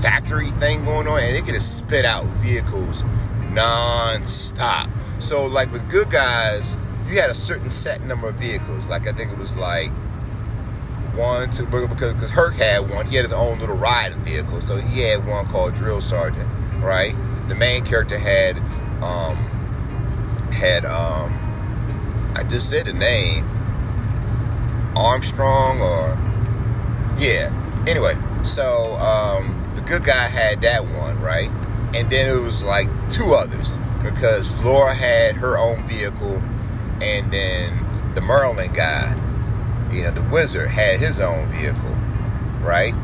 factory 0.00 0.46
thing 0.46 0.84
going 0.84 1.08
on, 1.08 1.20
and 1.20 1.34
they 1.34 1.40
could 1.40 1.54
just 1.54 1.78
spit 1.78 2.04
out 2.04 2.24
vehicles 2.36 3.04
non-stop. 3.56 4.88
So 5.18 5.46
like 5.46 5.72
with 5.72 5.88
good 5.90 6.10
guys, 6.10 6.76
you 7.08 7.20
had 7.20 7.30
a 7.30 7.34
certain 7.34 7.70
set 7.70 8.02
number 8.02 8.28
of 8.28 8.34
vehicles. 8.36 8.88
Like 8.88 9.06
I 9.06 9.12
think 9.12 9.32
it 9.32 9.38
was 9.38 9.56
like 9.56 9.90
one, 11.16 11.50
two, 11.50 11.66
because 11.66 12.12
because 12.12 12.30
Herc 12.30 12.54
had 12.54 12.90
one. 12.90 13.06
He 13.06 13.16
had 13.16 13.24
his 13.24 13.32
own 13.32 13.58
little 13.58 13.76
riding 13.76 14.18
vehicle, 14.20 14.60
so 14.60 14.76
he 14.76 15.00
had 15.00 15.26
one 15.26 15.46
called 15.46 15.74
Drill 15.74 16.00
Sergeant, 16.00 16.48
right? 16.80 17.14
The 17.48 17.54
main 17.54 17.84
character 17.84 18.18
had 18.18 18.58
um 19.02 19.36
had 20.52 20.84
um 20.84 21.32
I 22.34 22.42
just 22.44 22.68
said 22.70 22.86
the 22.86 22.92
name 22.92 23.46
Armstrong 24.96 25.80
or 25.80 26.18
yeah. 27.18 27.52
Anyway, 27.86 28.14
so 28.42 28.94
um 28.94 29.54
the 29.74 29.82
good 29.82 30.04
guy 30.04 30.26
had 30.26 30.62
that 30.62 30.84
one, 30.84 31.20
right? 31.20 31.50
And 31.94 32.10
then 32.10 32.34
it 32.34 32.40
was 32.40 32.64
like 32.64 32.88
two 33.10 33.32
others 33.32 33.78
because 34.02 34.48
Flora 34.60 34.92
had 34.94 35.36
her 35.36 35.58
own 35.58 35.82
vehicle 35.86 36.42
and 37.00 37.30
then 37.32 37.72
the 38.14 38.20
Merlin 38.20 38.72
guy 38.72 39.14
you 39.92 40.02
know, 40.02 40.10
the 40.10 40.22
wizard 40.30 40.68
had 40.68 41.00
his 41.00 41.20
own 41.20 41.46
vehicle, 41.48 41.94
right? 42.60 42.94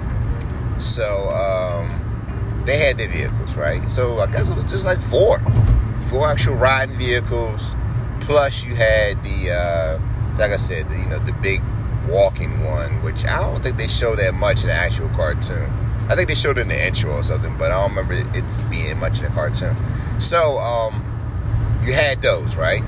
So, 0.78 1.28
um, 1.30 2.62
they 2.66 2.78
had 2.78 2.98
their 2.98 3.08
vehicles, 3.08 3.56
right? 3.56 3.88
So 3.88 4.18
I 4.18 4.26
guess 4.26 4.50
it 4.50 4.54
was 4.54 4.64
just 4.64 4.86
like 4.86 5.00
four, 5.00 5.38
four 6.10 6.28
actual 6.28 6.54
riding 6.54 6.96
vehicles. 6.96 7.76
Plus 8.20 8.64
you 8.64 8.74
had 8.74 9.22
the, 9.24 9.50
uh, 9.50 10.38
like 10.38 10.52
I 10.52 10.56
said, 10.56 10.88
the, 10.88 10.96
you 10.96 11.08
know, 11.08 11.18
the 11.18 11.32
big 11.42 11.60
walking 12.08 12.64
one, 12.64 12.90
which 13.02 13.24
I 13.24 13.38
don't 13.40 13.62
think 13.62 13.76
they 13.76 13.88
show 13.88 14.14
that 14.16 14.34
much 14.34 14.62
in 14.62 14.68
the 14.68 14.74
actual 14.74 15.08
cartoon. 15.10 15.72
I 16.08 16.16
think 16.16 16.28
they 16.28 16.34
showed 16.34 16.58
it 16.58 16.62
in 16.62 16.68
the 16.68 16.86
intro 16.86 17.12
or 17.12 17.22
something, 17.22 17.56
but 17.58 17.70
I 17.70 17.80
don't 17.80 17.94
remember 17.96 18.14
it's 18.36 18.60
being 18.62 18.98
much 18.98 19.20
in 19.20 19.26
the 19.26 19.30
cartoon. 19.32 19.76
So, 20.20 20.58
um, 20.58 21.02
you 21.84 21.92
had 21.92 22.22
those, 22.22 22.56
right? 22.56 22.82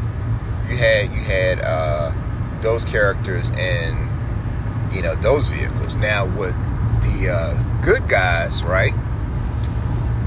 You 0.69 0.77
had 0.77 1.11
you 1.11 1.23
had 1.23 1.61
uh, 1.63 2.13
those 2.65 2.85
characters 2.85 3.53
and 3.57 3.97
you 4.93 5.03
know 5.03 5.15
those 5.17 5.47
vehicles. 5.47 5.97
Now 5.97 6.27
with 6.37 6.55
the 7.03 7.31
uh, 7.31 7.83
good 7.83 8.09
guys, 8.09 8.65
right? 8.65 8.93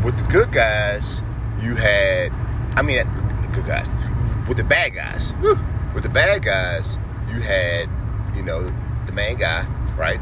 With 0.06 0.18
the 0.18 0.28
good 0.32 0.52
guys, 0.54 1.22
you 1.60 1.76
had 1.76 2.32
I 2.78 2.84
mean 2.84 3.06
the 3.42 3.50
good 3.52 3.66
guys. 3.66 3.90
With 4.48 4.58
the 4.58 4.64
bad 4.64 4.94
guys, 4.94 5.34
with 5.94 6.04
the 6.04 6.10
bad 6.10 6.46
guys, 6.46 6.98
you 7.28 7.42
had 7.42 7.90
you 8.36 8.44
know 8.44 8.62
the 9.08 9.14
main 9.14 9.36
guy, 9.38 9.66
right? 9.98 10.20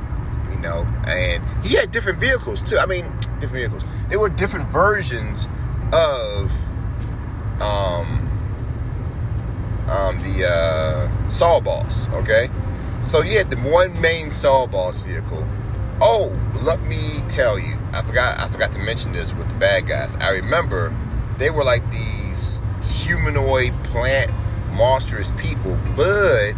You 0.51 0.59
know, 0.59 0.85
and 1.05 1.43
he 1.63 1.75
had 1.75 1.91
different 1.91 2.17
vehicles 2.17 2.63
too. 2.63 2.77
I 2.79 2.87
mean, 2.87 3.05
different 3.39 3.69
vehicles. 3.69 3.83
There 4.09 4.19
were 4.19 4.29
different 4.29 4.67
versions 4.69 5.47
of 5.93 6.51
um 7.61 8.25
um, 9.87 10.17
the 10.23 10.49
uh, 10.49 11.14
Saw 11.29 11.59
Boss. 11.59 12.09
Okay, 12.09 12.49
so 13.01 13.21
you 13.21 13.37
had 13.37 13.49
the 13.49 13.57
one 13.57 13.99
main 13.99 14.29
Saw 14.29 14.67
Boss 14.67 15.01
vehicle. 15.01 15.47
Oh, 16.01 16.31
let 16.63 16.81
me 16.83 16.97
tell 17.29 17.57
you, 17.57 17.75
I 17.93 18.01
forgot. 18.01 18.39
I 18.39 18.47
forgot 18.47 18.71
to 18.73 18.79
mention 18.79 19.11
this 19.11 19.33
with 19.33 19.49
the 19.49 19.55
bad 19.55 19.87
guys. 19.87 20.15
I 20.15 20.31
remember 20.31 20.95
they 21.37 21.49
were 21.49 21.63
like 21.63 21.83
these 21.91 22.61
humanoid 22.81 23.73
plant 23.85 24.31
monstrous 24.73 25.31
people, 25.31 25.77
but 25.95 26.53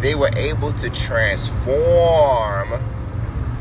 they 0.00 0.14
were 0.14 0.30
able 0.36 0.72
to 0.72 0.90
transform 0.90 2.72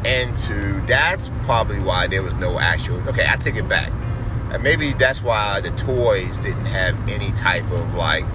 into. 0.05 0.81
That's 0.87 1.29
probably 1.43 1.79
why 1.79 2.07
there 2.07 2.23
was 2.23 2.35
no 2.35 2.59
actual. 2.59 2.97
Okay, 3.09 3.25
I 3.27 3.35
take 3.37 3.55
it 3.55 3.69
back. 3.69 3.91
And 4.51 4.61
maybe 4.61 4.93
that's 4.93 5.23
why 5.23 5.61
the 5.61 5.71
toys 5.71 6.37
didn't 6.37 6.65
have 6.65 6.95
any 7.09 7.31
type 7.31 7.63
of 7.71 7.93
like 7.95 8.25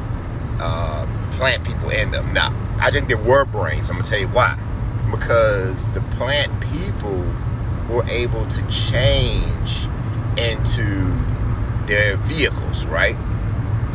uh, 0.61 1.07
plant 1.39 1.65
people 1.65 1.89
in 1.91 2.11
them. 2.11 2.33
Now, 2.35 2.53
I 2.81 2.91
think 2.91 3.07
there 3.07 3.17
were 3.17 3.45
brains. 3.45 3.89
I'm 3.89 3.97
gonna 3.97 4.09
tell 4.09 4.19
you 4.19 4.29
why. 4.29 4.59
Because 5.11 5.89
the 5.91 6.01
plant 6.17 6.53
people 6.73 7.25
were 7.89 8.05
able 8.09 8.45
to 8.45 8.67
change 8.67 9.87
into 10.37 10.85
their 11.87 12.17
vehicles, 12.19 12.87
right? 12.87 13.17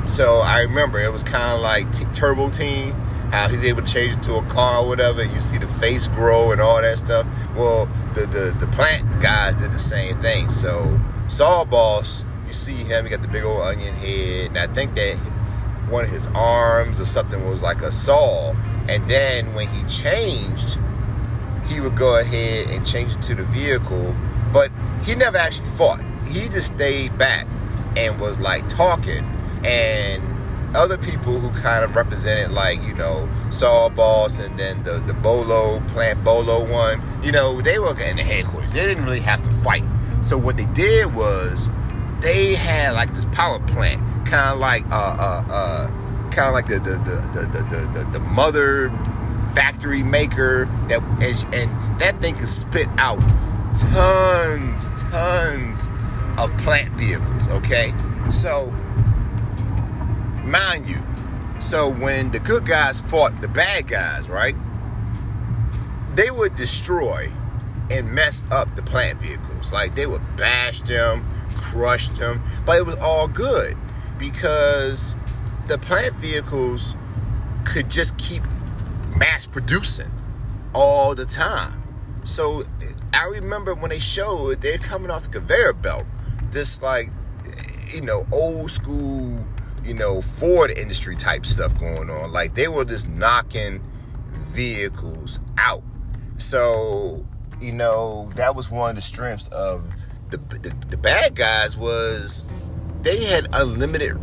So 0.06 0.42
I 0.44 0.62
remember 0.62 1.00
it 1.00 1.12
was 1.12 1.24
kind 1.24 1.54
of 1.56 1.62
like 1.62 1.92
t- 1.92 2.06
Turbo 2.14 2.50
Teen, 2.50 2.94
how 3.32 3.50
he's 3.50 3.66
able 3.66 3.82
to 3.82 3.94
change 3.94 4.14
it 4.14 4.24
to 4.24 4.36
a 4.36 4.44
car 4.44 4.84
or 4.84 4.88
whatever. 4.88 5.22
You 5.22 5.40
see 5.40 5.58
the 5.58 5.68
face 5.68 6.08
grow 6.08 6.52
and 6.52 6.62
all 6.62 6.82
that 6.82 6.98
stuff. 6.98 7.28
Well, 7.56 7.88
the 8.16 8.22
the, 8.22 8.66
the 8.66 8.72
plant 8.72 9.04
guys 9.22 9.56
did 9.58 9.72
the 9.72 9.78
same 9.78 10.16
thing. 10.16 10.50
So 10.50 10.98
Saw 11.28 11.66
Boss, 11.66 12.26
you 12.48 12.54
see 12.54 12.84
him, 12.86 13.06
he 13.06 13.12
got 13.12 13.22
the 13.22 13.28
big 13.28 13.44
old 13.44 13.62
onion 13.64 13.94
head, 13.96 14.50
and 14.50 14.58
I 14.58 14.68
think 14.68 14.96
that 14.96 15.18
one 15.94 16.04
of 16.04 16.10
his 16.10 16.28
arms 16.34 17.00
or 17.00 17.06
something 17.06 17.48
was 17.48 17.62
like 17.62 17.82
a 17.82 17.92
saw. 17.92 18.54
And 18.90 19.08
then 19.08 19.54
when 19.54 19.68
he 19.68 19.84
changed, 19.84 20.80
he 21.68 21.80
would 21.80 21.96
go 21.96 22.20
ahead 22.20 22.72
and 22.72 22.86
change 22.86 23.14
it 23.14 23.22
to 23.24 23.36
the 23.36 23.44
vehicle. 23.44 24.16
But 24.52 24.72
he 25.04 25.16
never 25.16 25.38
actually 25.38 25.68
fought. 25.68 26.02
He 26.26 26.50
just 26.50 26.74
stayed 26.74 27.18
back 27.18 27.46
and 27.96 28.20
was 28.20 28.40
like 28.40 28.68
talking. 28.68 29.24
And 29.64 30.22
other 30.76 30.98
people 30.98 31.40
who 31.40 31.52
kind 31.62 31.84
of 31.86 31.96
represented 31.96 32.52
like, 32.52 32.84
you 32.84 32.96
know, 32.96 33.30
Saw 33.52 33.90
Boss 33.90 34.40
and 34.40 34.58
then 34.58 34.84
the, 34.84 34.94
the 35.06 35.14
Bolo, 35.14 35.80
Plant 35.90 36.24
Bolo 36.24 36.70
one, 36.72 37.02
you 37.22 37.32
know, 37.32 37.62
they 37.62 37.78
were 37.78 37.92
in 38.02 38.18
the 38.18 38.24
headquarters. 38.24 38.74
They 38.74 38.86
didn't 38.86 39.06
really 39.06 39.20
have 39.20 39.44
to 39.44 39.50
fight. 39.52 39.86
So 40.22 40.38
what 40.38 40.58
they 40.58 40.66
did 40.68 41.14
was 41.14 41.70
they 42.24 42.56
had 42.56 42.94
like 42.94 43.14
this 43.14 43.26
power 43.26 43.60
plant, 43.60 44.02
kind 44.26 44.54
of 44.54 44.60
like 44.60 44.84
uh 44.86 45.16
uh 45.20 45.44
uh, 45.52 45.88
kind 46.32 46.48
of 46.48 46.54
like 46.54 46.68
the 46.68 46.80
the 46.80 46.96
the 47.04 47.50
the 47.50 47.64
the, 47.70 48.00
the, 48.00 48.10
the 48.12 48.20
mother 48.32 48.90
factory 49.54 50.02
maker 50.02 50.66
that 50.88 51.02
and, 51.22 51.54
and 51.54 52.00
that 52.00 52.20
thing 52.22 52.36
could 52.36 52.48
spit 52.48 52.88
out 52.98 53.20
tons 53.76 54.88
tons 55.12 55.90
of 56.40 56.58
plant 56.60 56.98
vehicles. 56.98 57.50
Okay, 57.50 57.94
so 58.30 58.72
mind 60.44 60.88
you, 60.88 60.98
so 61.60 61.92
when 61.92 62.32
the 62.32 62.40
good 62.40 62.66
guys 62.66 63.02
fought 63.02 63.40
the 63.42 63.50
bad 63.50 63.88
guys, 63.88 64.30
right? 64.30 64.56
They 66.16 66.32
would 66.32 66.56
destroy 66.56 67.28
and 67.92 68.12
mess 68.14 68.44
up 68.52 68.76
the 68.76 68.84
plant 68.84 69.20
vehicles. 69.20 69.74
Like 69.74 69.96
they 69.96 70.06
would 70.06 70.22
bash 70.38 70.82
them, 70.82 71.28
crushed 71.56 72.18
him, 72.18 72.42
but 72.66 72.78
it 72.78 72.86
was 72.86 72.96
all 72.98 73.28
good 73.28 73.76
because 74.18 75.16
the 75.68 75.78
plant 75.78 76.14
vehicles 76.16 76.96
could 77.66 77.90
just 77.90 78.18
keep 78.18 78.44
mass 79.18 79.46
producing 79.46 80.12
all 80.74 81.16
the 81.16 81.26
time. 81.26 81.82
So 82.24 82.64
I 83.14 83.28
remember 83.28 83.76
when 83.76 83.90
they 83.90 84.00
showed 84.00 84.62
they're 84.62 84.78
coming 84.78 85.12
off 85.12 85.24
the 85.24 85.40
conveyor 85.40 85.74
belt, 85.74 86.06
this 86.52 86.82
like 86.82 87.10
you 87.94 88.02
know 88.02 88.26
old 88.32 88.72
school 88.72 89.46
you 89.84 89.94
know 89.94 90.22
Ford 90.22 90.72
industry 90.78 91.16
type 91.16 91.46
stuff 91.46 91.78
going 91.80 92.10
on. 92.10 92.32
Like 92.32 92.56
they 92.56 92.68
were 92.68 92.86
just 92.86 93.10
knocking 93.10 93.82
vehicles 94.52 95.40
out. 95.58 95.84
So 96.38 97.26
you 97.62 97.72
know 97.72 98.30
that 98.36 98.56
was 98.56 98.72
one 98.72 98.92
of 98.92 98.96
the 98.96 99.02
strengths 99.02 99.48
of 99.50 99.90
the, 100.38 100.60
the, 100.60 100.88
the 100.88 100.98
bad 100.98 101.36
guys 101.36 101.78
was 101.78 102.44
they 103.02 103.24
had 103.26 103.48
unlimited 103.54 104.18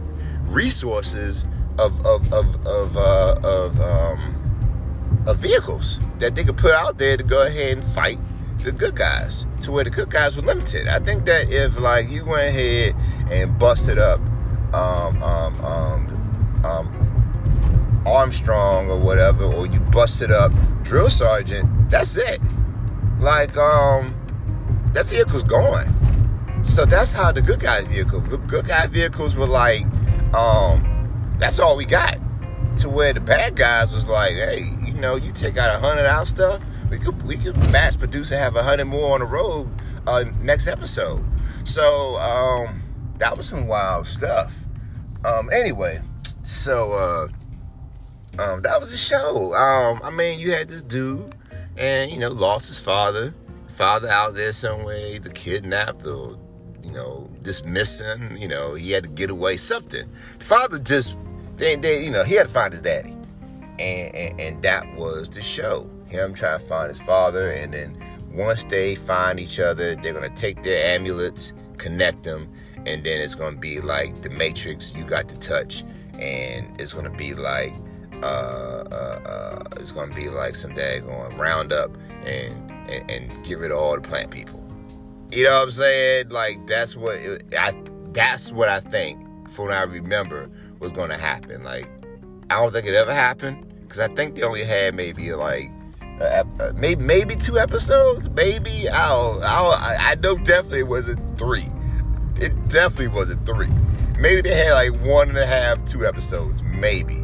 resources 0.45 1.45
of 1.79 2.05
of 2.05 2.33
of 2.33 2.67
of, 2.67 2.97
uh, 2.97 3.39
of 3.43 3.81
um 3.81 5.25
of 5.27 5.37
vehicles 5.39 6.01
that 6.19 6.35
they 6.35 6.45
could 6.45 6.57
put 6.57 6.73
out 6.73 6.99
there 6.99 7.17
to 7.17 7.23
go 7.23 7.47
ahead 7.47 7.77
and 7.77 7.85
fight 7.85 8.19
the 8.63 8.73
good 8.73 8.95
guys 8.95 9.47
to 9.61 9.73
where 9.73 9.85
the 9.85 9.91
good 9.91 10.11
guys 10.11 10.37
were 10.37 10.43
limited. 10.43 10.89
I 10.89 10.99
think 10.99 11.25
that 11.27 11.51
if 11.51 11.79
like 11.79 12.11
you 12.11 12.27
went 12.27 12.49
ahead 12.49 12.95
and 13.31 13.59
busted 13.59 13.99
up 13.99 14.21
um, 14.73 15.23
um, 15.23 15.65
um, 15.65 16.63
um, 16.65 18.03
Armstrong 18.07 18.91
or 18.91 18.99
whatever, 18.99 19.45
or 19.45 19.67
you 19.67 19.81
busted 19.81 20.31
up 20.31 20.53
drill 20.83 21.11
sergeant, 21.11 21.91
that's 21.91 22.17
it. 22.17 22.41
Like 23.19 23.57
um, 23.57 24.15
that 24.93 25.07
vehicle's 25.07 25.43
gone. 25.43 26.00
So 26.63 26.85
that's 26.85 27.13
how 27.13 27.33
the 27.33 27.43
good 27.43 27.61
guy 27.61 27.83
vehicle. 27.83 28.21
The 28.21 28.39
good 28.39 28.69
guy 28.69 28.87
vehicles 28.87 29.35
were 29.35 29.47
like, 29.47 29.85
um, 30.35 31.37
that's 31.39 31.59
all 31.59 31.77
we 31.77 31.87
got. 31.87 32.19
To 32.79 32.89
where 32.89 33.13
the 33.13 33.21
bad 33.21 33.57
guys 33.57 33.93
was 33.93 34.09
like, 34.09 34.33
hey, 34.33 34.63
you 34.87 34.95
know, 34.95 35.17
you 35.17 35.33
take 35.33 35.57
out 35.57 35.75
a 35.75 35.79
hundred 35.79 36.07
out 36.07 36.29
stuff, 36.29 36.61
we 36.91 36.99
could 36.99 37.21
we 37.23 37.37
could 37.37 37.57
mass 37.73 37.97
produce 37.97 38.31
and 38.31 38.41
have 38.41 38.57
a 38.57 38.63
hundred 38.63 38.87
more 38.87 39.15
on 39.15 39.21
the 39.21 39.27
road 39.27 39.69
uh, 40.07 40.25
next 40.41 40.69
episode. 40.69 41.25
So 41.65 42.17
um, 42.19 42.83
that 43.19 43.37
was 43.37 43.49
some 43.49 43.67
wild 43.67 44.07
stuff. 44.07 44.65
Um, 45.25 45.51
anyway, 45.53 46.01
so 46.43 46.93
uh, 46.93 48.43
um, 48.43 48.63
that 48.63 48.81
was 48.81 48.93
the 48.93 48.97
show. 48.97 49.55
Um, 49.55 50.01
I 50.03 50.11
mean, 50.11 50.39
you 50.39 50.53
had 50.53 50.69
this 50.69 50.83
dude, 50.83 51.35
and 51.77 52.11
you 52.11 52.19
know, 52.19 52.31
lost 52.31 52.69
his 52.69 52.81
father. 52.81 53.35
Father 53.69 54.09
out 54.09 54.35
there 54.35 54.53
somewhere, 54.53 55.15
either 55.15 55.31
kidnapped 55.31 56.03
know, 56.03 56.39
just 57.43 57.65
missing. 57.65 58.37
You 58.37 58.49
know, 58.49 58.75
he 58.75 58.93
had 58.93 59.05
to 59.05 59.11
get 59.11 59.31
away, 59.31 59.57
something. 59.57 60.09
The 60.39 60.45
father 60.45 60.79
just, 60.79 61.17
they, 61.57 61.77
they, 61.77 62.05
you 62.05 62.11
know, 62.11 62.25
he 62.25 62.35
had 62.35 62.47
to 62.47 62.53
find 62.53 62.73
his 62.73 62.83
daddy, 62.83 63.17
and, 63.79 64.15
and 64.15 64.41
and 64.41 64.63
that 64.63 64.87
was 64.97 65.29
the 65.29 65.43
show. 65.43 65.89
Him 66.07 66.35
trying 66.35 66.59
to 66.59 66.65
find 66.65 66.89
his 66.89 67.01
father, 67.01 67.53
and 67.53 67.73
then 67.73 67.97
once 68.33 68.65
they 68.65 68.95
find 68.95 69.39
each 69.39 69.61
other, 69.61 69.95
they're 69.97 70.13
gonna 70.13 70.29
take 70.31 70.63
their 70.63 70.95
amulets, 70.95 71.53
connect 71.79 72.25
them, 72.25 72.49
and 72.87 73.05
then 73.05 73.21
it's 73.21 73.35
gonna 73.35 73.57
be 73.57 73.81
like 73.81 74.23
the 74.23 74.31
Matrix. 74.31 74.95
You 74.95 75.05
got 75.05 75.29
to 75.29 75.39
touch, 75.39 75.85
and 76.19 76.81
it's 76.81 76.93
gonna 76.93 77.11
be 77.11 77.35
like. 77.35 77.73
Uh, 78.23 78.85
uh, 78.93 79.21
uh, 79.25 79.65
it's 79.79 79.93
gonna 79.93 80.15
be 80.15 80.29
like 80.29 80.55
some 80.55 80.75
daggone 80.75 81.39
roundup 81.39 81.91
and, 82.27 82.71
and 82.91 83.11
and 83.11 83.45
get 83.47 83.57
rid 83.57 83.71
of 83.71 83.79
all 83.79 83.95
the 83.95 84.01
plant 84.03 84.31
people. 84.31 84.61
You 85.33 85.45
know 85.45 85.59
what 85.59 85.63
I'm 85.65 85.71
saying? 85.71 86.29
Like 86.31 86.67
that's 86.67 86.97
what 86.97 87.17
it, 87.17 87.55
I 87.57 87.73
that's 88.13 88.53
what 88.53 88.69
I 88.69 88.81
think 88.81 89.49
from 89.49 89.67
what 89.67 89.75
I 89.75 89.83
remember 89.83 90.51
was 90.81 90.93
going 90.93 91.11
to 91.11 91.17
happen. 91.17 91.63
Like 91.63 91.89
I 92.51 92.57
don't 92.57 92.73
think 92.73 92.87
it 92.87 92.95
ever 92.95 93.13
happened 93.13 93.67
because 93.83 94.01
I 94.01 94.09
think 94.09 94.35
they 94.35 94.43
only 94.43 94.65
had 94.65 94.95
maybe 94.95 95.33
like 95.35 95.71
uh, 96.21 96.45
maybe 96.75 97.03
maybe 97.05 97.37
two 97.37 97.59
episodes. 97.59 98.29
Maybe 98.31 98.89
I 98.89 99.09
don't, 99.09 99.43
I, 99.43 99.63
don't, 99.63 99.81
I 99.83 100.15
know 100.23 100.37
definitely 100.43 100.81
it 100.81 100.89
wasn't 100.89 101.39
three. 101.39 101.69
It 102.37 102.69
definitely 102.69 103.09
wasn't 103.09 103.47
three. 103.47 103.69
Maybe 104.19 104.41
they 104.43 104.55
had 104.55 104.73
like 104.73 105.01
one 105.03 105.29
and 105.29 105.39
a 105.39 105.47
half, 105.47 105.85
two 105.85 106.07
episodes, 106.07 106.63
maybe. 106.63 107.19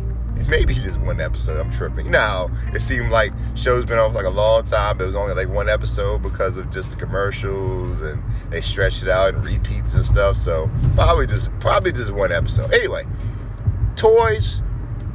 Maybe 0.49 0.75
just 0.75 1.01
one 1.01 1.21
episode. 1.21 1.59
I'm 1.59 1.71
tripping. 1.71 2.11
Now 2.11 2.51
it 2.73 2.81
seemed 2.81 3.11
like 3.11 3.33
show's 3.55 3.85
been 3.85 3.99
on 3.99 4.11
for 4.11 4.17
like 4.17 4.27
a 4.27 4.31
long 4.31 4.63
time, 4.65 4.97
but 4.97 5.05
it 5.05 5.07
was 5.07 5.17
only 5.17 5.35
like 5.35 5.49
one 5.49 5.69
episode 5.69 6.23
because 6.23 6.57
of 6.57 6.71
just 6.71 6.91
the 6.91 6.97
commercials 6.97 8.01
and 8.03 8.23
they 8.51 8.61
stretched 8.61 9.03
it 9.03 9.09
out 9.09 9.35
and 9.35 9.45
repeats 9.45 9.95
and 9.95 10.07
stuff. 10.07 10.37
So 10.37 10.71
probably 10.95 11.27
just 11.27 11.51
probably 11.59 11.93
just 11.93 12.13
one 12.13 12.33
episode. 12.33 12.73
Anyway, 12.73 13.05
toys 13.97 14.63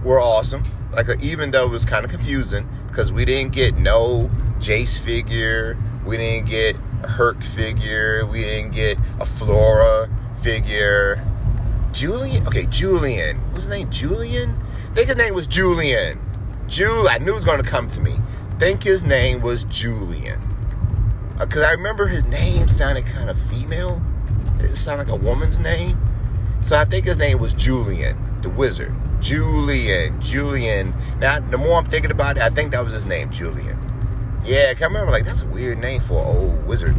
were 0.04 0.20
awesome. 0.20 0.64
Like 0.92 1.08
uh, 1.08 1.16
even 1.22 1.52
though 1.52 1.66
it 1.66 1.72
was 1.72 1.86
kind 1.86 2.04
of 2.04 2.12
confusing 2.12 2.68
because 2.88 3.14
we 3.14 3.24
didn't 3.24 3.54
get 3.54 3.76
no 3.76 4.30
Jace 4.60 5.00
figure, 5.00 5.78
we 6.06 6.18
didn't 6.18 6.48
get 6.48 6.76
a 7.04 7.08
Herc 7.08 7.44
figure, 7.44 8.26
we 8.26 8.40
didn't 8.42 8.74
get 8.74 8.98
a 9.20 9.26
Flora 9.26 10.10
figure. 10.36 11.24
Julian, 11.94 12.48
okay, 12.48 12.66
Julian. 12.66 13.38
What's 13.52 13.66
his 13.66 13.70
name? 13.70 13.90
Julian. 13.90 14.58
I 14.92 14.94
think 14.94 15.08
his 15.08 15.18
name 15.18 15.34
was 15.34 15.48
Julian. 15.48 16.22
Jul. 16.68 17.08
I 17.10 17.18
knew 17.18 17.32
it 17.32 17.36
was 17.36 17.46
going 17.46 17.62
to 17.62 17.70
come 17.70 17.88
to 17.90 18.02
me. 18.02 18.16
think 18.58 18.84
his 18.84 19.04
name 19.04 19.42
was 19.42 19.66
Julian. 19.66 20.42
Because 21.38 21.64
uh, 21.64 21.68
I 21.68 21.72
remember 21.72 22.08
his 22.08 22.26
name 22.26 22.68
sounded 22.70 23.06
kind 23.06 23.30
of 23.30 23.38
female. 23.38 24.02
It 24.60 24.76
sounded 24.76 25.10
like 25.10 25.22
a 25.22 25.24
woman's 25.24 25.60
name. 25.60 25.98
So 26.62 26.78
I 26.78 26.86
think 26.86 27.06
his 27.06 27.18
name 27.18 27.40
was 27.40 27.54
Julian, 27.54 28.42
the 28.42 28.50
wizard. 28.50 28.96
Julian, 29.20 30.20
Julian. 30.22 30.94
Now, 31.20 31.40
the 31.40 31.58
more 31.58 31.78
I'm 31.78 31.86
thinking 31.86 32.12
about 32.12 32.38
it, 32.38 32.44
I 32.44 32.50
think 32.50 32.72
that 32.72 32.84
was 32.84 32.94
his 32.94 33.06
name, 33.06 33.32
Julian. 33.32 33.78
Yeah, 34.44 34.74
I 34.76 34.84
remember, 34.84 35.12
like, 35.12 35.26
that's 35.26 35.44
a 35.44 35.48
weird 35.48 35.78
name 35.80 36.02
for 36.02 36.22
an 36.22 36.28
old 36.28 36.68
wizard. 36.68 36.96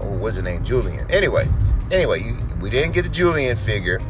Old 0.00 0.20
wizard 0.20 0.44
named 0.44 0.66
Julian. 0.66 1.10
Anyway, 1.10 1.48
anyway, 1.90 2.22
you, 2.22 2.36
we 2.64 2.70
didn't 2.70 2.94
get 2.94 3.02
the 3.02 3.10
Julian 3.10 3.58
figure. 3.58 4.00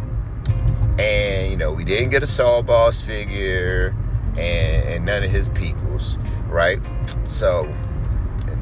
And, 0.97 1.51
you 1.51 1.57
know, 1.57 1.73
we 1.73 1.83
didn't 1.83 2.11
get 2.11 2.23
a 2.23 2.27
Saw 2.27 2.63
Boss 2.63 3.05
figure 3.05 3.93
and, 4.39 4.89
and 4.89 5.05
none 5.05 5.25
of 5.25 5.31
his 5.31 5.49
peoples, 5.49 6.19
right? 6.47 6.79
So, 7.25 7.65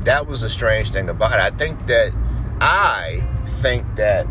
that 0.05 0.26
was 0.26 0.44
a 0.44 0.48
strange 0.48 0.92
thing 0.92 1.11
about 1.11 1.33
it. 1.33 1.40
I 1.40 1.50
think 1.50 1.87
that, 1.88 2.11
I 2.62 3.28
think 3.44 3.85
that 3.96 4.26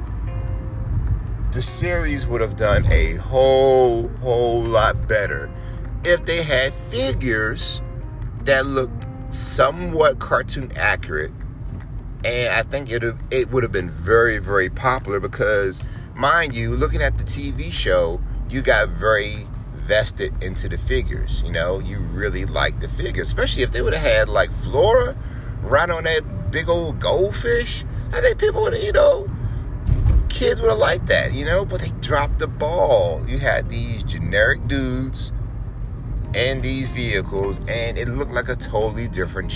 the 1.51 1.61
series 1.61 2.25
would 2.25 2.41
have 2.41 2.55
done 2.55 2.87
a 2.87 3.17
whole, 3.17 4.07
whole 4.07 4.63
lot 4.63 5.07
better 5.07 5.51
if 6.03 6.25
they 6.25 6.41
had 6.41 6.73
figures 6.73 7.83
that 8.45 8.65
looked 8.65 9.05
somewhat 9.29 10.17
cartoon 10.17 10.71
accurate. 10.75 11.31
And 12.23 12.53
I 12.53 12.61
think 12.63 12.91
it 12.91 13.03
it 13.31 13.49
would 13.49 13.63
have 13.63 13.71
been 13.71 13.89
very, 13.89 14.37
very 14.37 14.69
popular 14.69 15.19
because, 15.19 15.83
mind 16.15 16.55
you, 16.55 16.75
looking 16.75 17.01
at 17.01 17.17
the 17.17 17.23
TV 17.23 17.71
show, 17.71 18.21
you 18.49 18.61
got 18.61 18.89
very 18.89 19.47
vested 19.73 20.31
into 20.43 20.69
the 20.69 20.77
figures. 20.77 21.43
You 21.43 21.51
know, 21.51 21.79
you 21.79 21.99
really 21.99 22.45
like 22.45 22.79
the 22.79 22.87
figures, 22.87 23.27
especially 23.27 23.63
if 23.63 23.71
they 23.71 23.81
would 23.81 23.93
have 23.93 24.03
had 24.03 24.29
like 24.29 24.51
Flora 24.51 25.17
right 25.63 25.89
on 25.89 26.03
that 26.03 26.51
big 26.51 26.69
old 26.69 26.99
goldfish. 26.99 27.83
I 28.13 28.21
think 28.21 28.39
people 28.39 28.61
would, 28.61 28.81
you 28.81 28.91
know, 28.91 29.27
kids 30.29 30.61
would 30.61 30.69
have 30.69 30.79
liked 30.79 31.07
that, 31.07 31.33
you 31.33 31.45
know, 31.45 31.65
but 31.65 31.81
they 31.81 31.89
dropped 32.01 32.39
the 32.39 32.47
ball. 32.47 33.23
You 33.27 33.39
had 33.39 33.69
these 33.69 34.03
generic 34.03 34.67
dudes 34.67 35.31
and 36.35 36.61
these 36.61 36.89
vehicles, 36.89 37.59
and 37.67 37.97
it 37.97 38.07
looked 38.07 38.31
like 38.31 38.49
a 38.49 38.55
totally 38.55 39.07
different 39.07 39.51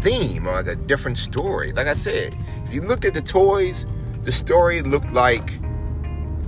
theme 0.00 0.46
or 0.46 0.52
like 0.52 0.66
a 0.66 0.76
different 0.76 1.18
story. 1.18 1.72
Like 1.72 1.86
I 1.86 1.94
said, 1.94 2.34
if 2.64 2.72
you 2.72 2.82
looked 2.82 3.04
at 3.04 3.14
the 3.14 3.22
toys, 3.22 3.86
the 4.22 4.32
story 4.32 4.82
looked 4.82 5.12
like 5.12 5.50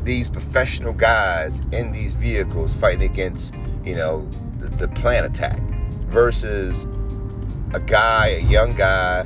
these 0.05 0.31
professional 0.31 0.93
guys 0.93 1.61
in 1.73 1.93
these 1.93 2.13
vehicles 2.13 2.75
fighting 2.75 3.09
against, 3.09 3.55
you 3.85 3.95
know, 3.95 4.27
the, 4.59 4.69
the 4.69 4.89
plant 4.89 5.27
attack 5.27 5.61
versus 6.09 6.87
a 7.75 7.81
guy, 7.81 8.29
a 8.29 8.43
young 8.43 8.75
guy, 8.75 9.25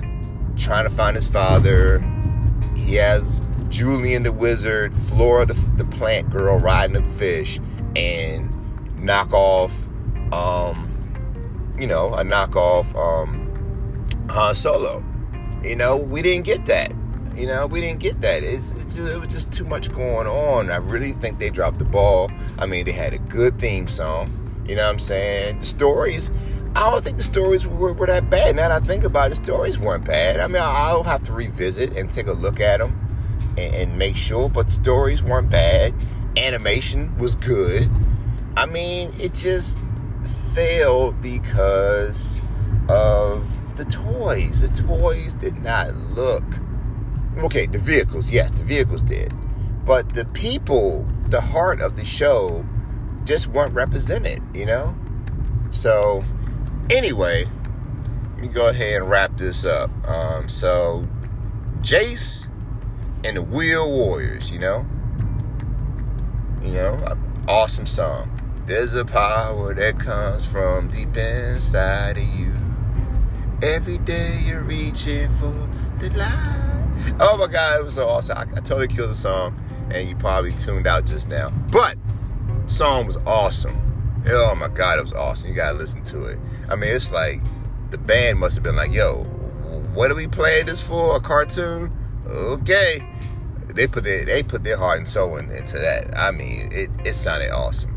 trying 0.56 0.84
to 0.84 0.90
find 0.90 1.16
his 1.16 1.26
father. 1.26 2.00
He 2.76 2.94
has 2.94 3.42
Julian 3.68 4.22
the 4.22 4.32
Wizard, 4.32 4.94
Flora 4.94 5.46
the, 5.46 5.54
the 5.76 5.84
plant 5.84 6.30
girl 6.30 6.58
riding 6.58 6.94
the 6.94 7.02
fish, 7.10 7.58
and 7.96 8.50
knock 8.98 9.32
off, 9.32 9.88
um, 10.32 10.90
you 11.78 11.86
know, 11.86 12.14
a 12.14 12.22
knockoff 12.22 12.94
um, 12.96 13.43
Han 14.30 14.54
Solo. 14.54 15.04
You 15.62 15.76
know, 15.76 15.96
we 15.96 16.22
didn't 16.22 16.44
get 16.44 16.66
that. 16.66 16.92
You 17.34 17.46
know, 17.46 17.66
we 17.66 17.80
didn't 17.80 18.00
get 18.00 18.20
that. 18.20 18.42
It's, 18.42 18.72
it's 18.72 18.98
it 18.98 19.18
was 19.18 19.32
just 19.32 19.50
too 19.50 19.64
much 19.64 19.90
going 19.92 20.26
on. 20.26 20.70
I 20.70 20.76
really 20.76 21.12
think 21.12 21.38
they 21.38 21.50
dropped 21.50 21.78
the 21.78 21.84
ball. 21.84 22.30
I 22.58 22.66
mean, 22.66 22.84
they 22.84 22.92
had 22.92 23.12
a 23.12 23.18
good 23.18 23.58
theme 23.58 23.88
song. 23.88 24.40
You 24.68 24.76
know 24.76 24.84
what 24.84 24.92
I'm 24.92 24.98
saying? 24.98 25.58
The 25.58 25.66
stories, 25.66 26.30
I 26.76 26.90
don't 26.90 27.02
think 27.02 27.16
the 27.16 27.24
stories 27.24 27.66
were, 27.66 27.92
were 27.92 28.06
that 28.06 28.30
bad. 28.30 28.56
Now 28.56 28.68
that 28.68 28.82
I 28.82 28.86
think 28.86 29.04
about 29.04 29.26
it, 29.26 29.30
the 29.30 29.36
stories 29.36 29.78
weren't 29.78 30.04
bad. 30.04 30.40
I 30.40 30.46
mean, 30.46 30.62
I'll 30.62 31.02
have 31.02 31.22
to 31.24 31.32
revisit 31.32 31.96
and 31.96 32.10
take 32.10 32.28
a 32.28 32.32
look 32.32 32.60
at 32.60 32.78
them 32.78 32.98
and, 33.58 33.74
and 33.74 33.98
make 33.98 34.16
sure. 34.16 34.48
But 34.48 34.70
stories 34.70 35.22
weren't 35.22 35.50
bad. 35.50 35.94
Animation 36.36 37.16
was 37.18 37.34
good. 37.34 37.88
I 38.56 38.66
mean, 38.66 39.10
it 39.18 39.34
just 39.34 39.80
failed 40.54 41.20
because 41.20 42.40
of 42.88 43.53
the 43.76 43.84
toys. 43.84 44.62
The 44.62 44.68
toys 44.68 45.34
did 45.34 45.58
not 45.58 45.94
look 45.94 46.44
okay. 47.38 47.66
The 47.66 47.78
vehicles, 47.78 48.30
yes, 48.30 48.50
the 48.52 48.64
vehicles 48.64 49.02
did, 49.02 49.32
but 49.84 50.12
the 50.14 50.24
people, 50.26 51.06
the 51.28 51.40
heart 51.40 51.80
of 51.80 51.96
the 51.96 52.04
show, 52.04 52.64
just 53.24 53.48
weren't 53.48 53.74
represented. 53.74 54.40
You 54.54 54.66
know. 54.66 54.96
So, 55.70 56.24
anyway, 56.90 57.46
let 58.34 58.40
me 58.40 58.48
go 58.48 58.68
ahead 58.68 59.02
and 59.02 59.10
wrap 59.10 59.36
this 59.36 59.64
up. 59.64 59.90
Um, 60.08 60.48
so, 60.48 61.08
Jace 61.80 62.46
and 63.24 63.36
the 63.36 63.42
Wheel 63.42 63.90
Warriors, 63.90 64.50
you 64.52 64.58
know? 64.58 64.86
You 66.62 66.74
know, 66.74 67.18
awesome 67.48 67.86
song. 67.86 68.30
There's 68.66 68.94
a 68.94 69.04
power 69.04 69.74
that 69.74 69.98
comes 69.98 70.46
from 70.46 70.88
deep 70.88 71.16
inside 71.16 72.18
of 72.18 72.24
you. 72.24 72.52
Every 73.64 73.98
day 73.98 74.42
you're 74.44 74.62
reaching 74.62 75.28
for 75.30 75.52
the 75.98 76.10
light. 76.16 77.16
Oh 77.18 77.38
my 77.38 77.46
God, 77.46 77.80
it 77.80 77.84
was 77.84 77.94
so 77.94 78.06
awesome. 78.08 78.36
I, 78.36 78.42
I 78.42 78.60
totally 78.60 78.88
killed 78.88 79.10
the 79.10 79.14
song, 79.14 79.58
and 79.90 80.06
you 80.06 80.14
probably 80.16 80.52
tuned 80.52 80.86
out 80.86 81.06
just 81.06 81.28
now. 81.28 81.50
But 81.72 81.96
song 82.66 83.06
was 83.06 83.16
awesome. 83.26 83.80
Oh 84.28 84.54
my 84.54 84.68
God, 84.68 84.98
it 84.98 85.02
was 85.02 85.14
awesome. 85.14 85.48
You 85.48 85.56
gotta 85.56 85.78
listen 85.78 86.02
to 86.04 86.24
it. 86.24 86.38
I 86.68 86.76
mean, 86.76 86.90
it's 86.90 87.10
like 87.10 87.40
the 87.88 87.96
band 87.96 88.38
must 88.38 88.54
have 88.54 88.62
been 88.62 88.76
like, 88.76 88.92
yo, 88.92 89.22
what 89.94 90.10
are 90.10 90.14
we 90.14 90.28
playing 90.28 90.66
this 90.66 90.82
for? 90.82 91.16
A 91.16 91.20
cartoon? 91.20 91.90
Okay 92.26 93.08
they 93.74 93.86
put 93.86 94.04
their 94.04 94.24
they 94.24 94.42
put 94.42 94.62
their 94.62 94.76
heart 94.76 94.98
and 94.98 95.08
soul 95.08 95.36
in, 95.36 95.50
into 95.50 95.78
that. 95.78 96.16
I 96.16 96.30
mean, 96.30 96.68
it 96.72 96.90
it 97.04 97.14
sounded 97.14 97.50
awesome. 97.50 97.96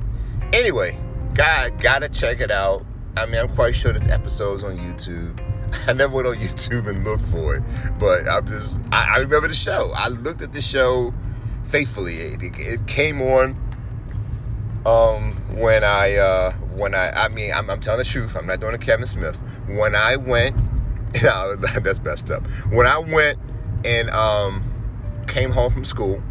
Anyway, 0.54 0.98
God, 1.34 1.80
gotta 1.82 2.10
check 2.10 2.42
it 2.42 2.52
out. 2.52 2.86
I 3.16 3.26
mean, 3.26 3.40
I'm 3.40 3.50
quite 3.50 3.76
sure 3.76 3.94
this 3.94 4.08
episode's 4.08 4.64
on 4.64 4.78
YouTube. 4.78 5.40
I 5.88 5.94
never 5.94 6.16
went 6.16 6.28
on 6.28 6.36
YouTube 6.36 6.88
and 6.88 7.04
looked 7.04 7.26
for 7.26 7.56
it, 7.56 7.64
but 8.00 8.28
I'm 8.28 8.46
just 8.46 8.82
I, 8.92 9.16
I 9.16 9.18
remember 9.20 9.48
the 9.48 9.54
show. 9.54 9.92
I 9.96 10.08
looked 10.10 10.42
at 10.42 10.54
the 10.54 10.62
show 10.62 11.14
faithfully. 11.64 12.16
It, 12.16 12.44
it, 12.44 12.54
it 12.58 12.88
came 12.88 13.22
on 13.22 13.56
um, 14.86 15.34
when 15.58 15.84
I 15.84 16.16
uh, 16.16 16.52
when 16.76 16.96
I 16.96 17.12
I 17.12 17.28
mean 17.30 17.52
I'm, 17.54 17.70
I'm, 17.70 17.80
telling 17.80 18.00
the 18.00 18.06
truth. 18.06 18.36
I'm 18.36 18.48
not 18.48 18.60
doing 18.60 18.74
a 18.74 18.78
Kevin 18.78 19.06
Smith. 19.06 19.38
When 19.68 19.96
I 19.96 20.16
went, 20.16 20.56
that's 21.14 22.02
messed 22.02 22.32
up. 22.32 22.46
When 22.72 22.88
I 22.88 23.00
went 23.00 23.38
and 23.86 24.10
um, 24.12 24.64
came 25.28 25.52
home 25.52 25.72
from 25.72 25.84
school, 25.84 26.24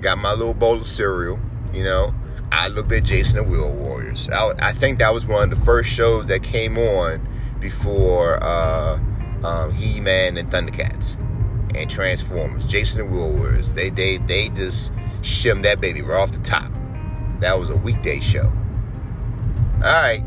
got 0.00 0.18
my 0.18 0.32
little 0.32 0.54
bowl 0.54 0.76
of 0.76 0.86
cereal, 0.86 1.38
you 1.72 1.84
know, 1.84 2.14
I 2.52 2.68
looked 2.68 2.92
at 2.92 3.04
Jason 3.04 3.40
and 3.40 3.50
Wheel 3.50 3.72
Warriors. 3.72 4.28
I, 4.30 4.52
I 4.60 4.72
think 4.72 4.98
that 4.98 5.12
was 5.12 5.26
one 5.26 5.52
of 5.52 5.58
the 5.58 5.64
first 5.64 5.90
shows 5.90 6.26
that 6.28 6.42
came 6.42 6.78
on 6.78 7.26
before 7.60 8.38
uh, 8.42 8.98
um, 9.44 9.72
He 9.72 10.00
Man 10.00 10.36
and 10.36 10.50
Thundercats 10.50 11.18
and 11.74 11.88
Transformers. 11.88 12.66
Jason 12.66 13.02
and 13.02 13.12
Wheel 13.12 13.30
Warriors. 13.30 13.72
They 13.72 13.90
they 13.90 14.18
they 14.18 14.48
just 14.48 14.92
shimmed 15.22 15.64
that 15.64 15.80
baby 15.80 16.02
right 16.02 16.18
off 16.18 16.32
the 16.32 16.40
top. 16.40 16.70
That 17.40 17.58
was 17.58 17.70
a 17.70 17.76
weekday 17.76 18.20
show. 18.20 18.52
All 19.76 19.80
right. 19.80 20.24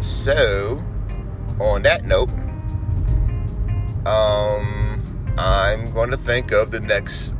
So, 0.00 0.82
on 1.60 1.82
that 1.82 2.04
note, 2.04 2.30
um, 4.06 5.34
I'm 5.38 5.92
going 5.92 6.10
to 6.10 6.16
think 6.16 6.52
of 6.52 6.70
the 6.70 6.80
next 6.80 7.34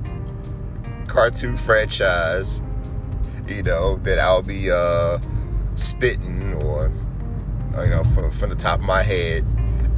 cartoon 1.08 1.56
franchise, 1.56 2.62
you 3.48 3.62
know, 3.62 3.96
that 3.96 4.18
I'll 4.18 4.42
be 4.42 4.70
uh, 4.70 5.18
spitting 5.74 6.54
or, 6.54 6.67
you 7.82 7.90
know, 7.90 8.04
from, 8.04 8.30
from 8.30 8.50
the 8.50 8.56
top 8.56 8.80
of 8.80 8.84
my 8.84 9.02
head. 9.02 9.44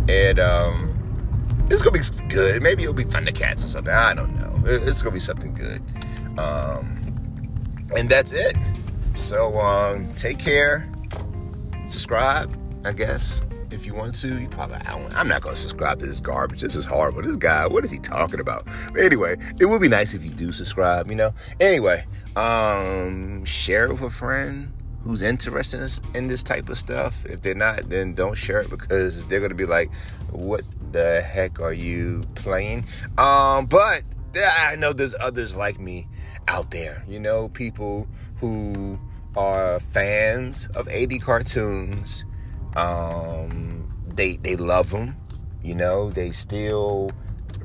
And 0.09 0.39
um, 0.39 1.67
it's 1.71 1.83
gonna 1.83 1.99
be 1.99 2.35
good. 2.35 2.63
Maybe 2.63 2.83
it'll 2.83 2.95
be 2.95 3.05
Thundercats 3.05 3.65
or 3.65 3.69
something. 3.69 3.93
I 3.93 4.15
don't 4.15 4.35
know. 4.37 4.63
It's 4.65 5.03
gonna 5.03 5.15
be 5.15 5.21
something 5.21 5.55
good. 5.55 5.81
Um, 6.39 6.97
and 7.97 8.09
that's 8.09 8.33
it. 8.33 8.57
So 9.15 9.55
um, 9.59 10.13
take 10.15 10.39
care. 10.39 10.91
Subscribe, 11.87 12.57
I 12.85 12.93
guess 12.93 13.43
if 13.73 13.87
you 13.87 13.95
want 13.95 14.15
to. 14.17 14.41
You 14.41 14.49
probably 14.49 14.77
I 14.77 15.21
am 15.21 15.29
not 15.29 15.43
to 15.43 15.57
subscribe 15.57 15.99
to 16.01 16.07
this 16.07 16.21
garbage. 16.21 16.61
This 16.61 16.75
is 16.75 16.85
horrible. 16.85 17.23
This 17.23 17.37
guy, 17.37 17.67
what 17.67 17.85
is 17.85 17.91
he 17.91 17.99
talking 17.99 18.41
about? 18.41 18.65
But 18.93 19.03
anyway, 19.03 19.37
it 19.59 19.67
would 19.67 19.81
be 19.81 19.89
nice 19.89 20.15
if 20.15 20.25
you 20.25 20.31
do 20.31 20.53
subscribe. 20.53 21.09
You 21.09 21.17
know. 21.17 21.31
Anyway, 21.61 22.05
um, 22.37 23.45
share 23.45 23.87
it 23.87 23.93
with 23.93 24.03
a 24.03 24.11
friend 24.11 24.73
who's 25.03 25.23
interested 25.23 25.77
in 25.79 25.83
this, 25.83 26.01
in 26.15 26.27
this 26.27 26.43
type 26.43 26.69
of 26.69 26.79
stuff. 26.79 27.25
If 27.27 27.43
they're 27.43 27.55
not, 27.55 27.89
then 27.89 28.15
don't 28.15 28.37
share 28.37 28.61
it 28.61 28.71
because 28.71 29.25
they're 29.27 29.41
going 29.41 29.51
to 29.51 29.57
be 29.57 29.67
like, 29.67 29.93
"What 30.31 30.63
the 30.93 31.21
heck 31.23 31.61
are 31.61 31.73
you 31.73 32.25
playing?" 32.35 32.85
Um, 33.19 33.67
but 33.67 34.03
I 34.37 34.77
know 34.79 34.93
there's 34.93 35.15
others 35.15 35.57
like 35.57 35.81
me 35.81 36.07
out 36.49 36.71
there. 36.71 37.05
You 37.09 37.21
know, 37.21 37.49
people 37.49 38.09
who 38.37 38.99
are 39.37 39.79
fans 39.81 40.67
of 40.75 40.89
80 40.89 41.19
cartoons 41.19 42.25
um, 42.77 43.89
they 44.07 44.37
they 44.37 44.57
love 44.57 44.91
them, 44.91 45.17
you 45.63 45.75
know. 45.75 46.11
They 46.11 46.31
still 46.31 47.11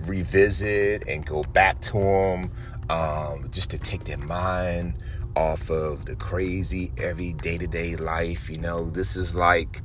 revisit 0.01 1.07
and 1.07 1.25
go 1.25 1.43
back 1.43 1.79
to 1.81 1.93
them 1.93 2.51
um, 2.89 3.49
just 3.51 3.71
to 3.71 3.79
take 3.79 4.03
their 4.05 4.17
mind 4.17 4.95
off 5.35 5.69
of 5.69 6.05
the 6.05 6.15
crazy 6.15 6.91
every 6.97 7.33
day 7.33 7.57
to 7.57 7.67
day 7.67 7.95
life. 7.95 8.49
You 8.49 8.59
know, 8.59 8.89
this 8.89 9.15
is 9.15 9.35
like 9.35 9.81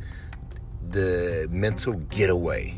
the 0.91 1.47
mental 1.51 1.95
getaway 2.11 2.75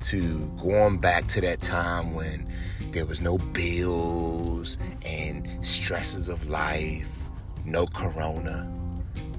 to 0.00 0.50
going 0.62 0.98
back 0.98 1.26
to 1.28 1.40
that 1.40 1.60
time 1.60 2.14
when 2.14 2.46
there 2.90 3.06
was 3.06 3.20
no 3.20 3.38
bills 3.38 4.76
and 5.06 5.46
stresses 5.64 6.28
of 6.28 6.48
life, 6.48 7.28
no 7.64 7.86
corona 7.86 8.70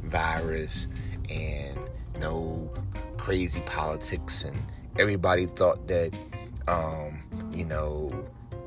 virus, 0.03 0.87
and 1.29 1.77
no 2.19 2.71
crazy 3.17 3.61
politics, 3.65 4.43
and 4.45 4.57
everybody 4.97 5.45
thought 5.45 5.87
that, 5.87 6.11
um, 6.67 7.21
you 7.51 7.65
know, 7.65 8.25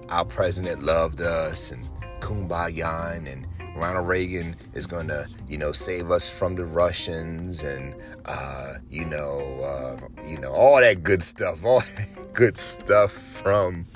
our 0.09 0.25
president 0.25 0.83
loved 0.83 1.21
us 1.21 1.73
and 1.73 1.83
kumbaya 2.21 3.17
and 3.17 3.47
Ronald 3.77 4.09
Reagan 4.09 4.55
is 4.75 4.87
going 4.87 5.09
to, 5.09 5.27
you 5.49 5.59
know, 5.59 5.73
save 5.73 6.11
us 6.11 6.29
from 6.29 6.55
the 6.55 6.65
Russians 6.65 7.63
and, 7.63 7.95
uh, 8.25 8.75
you 8.89 9.05
know, 9.05 9.61
uh, 9.63 10.25
you 10.27 10.39
know, 10.39 10.53
all 10.53 10.81
that 10.81 11.03
good 11.03 11.23
stuff, 11.23 11.65
all 11.65 11.81
that 11.97 12.35
good 12.35 12.57
stuff 12.57 13.13
from 13.13 13.87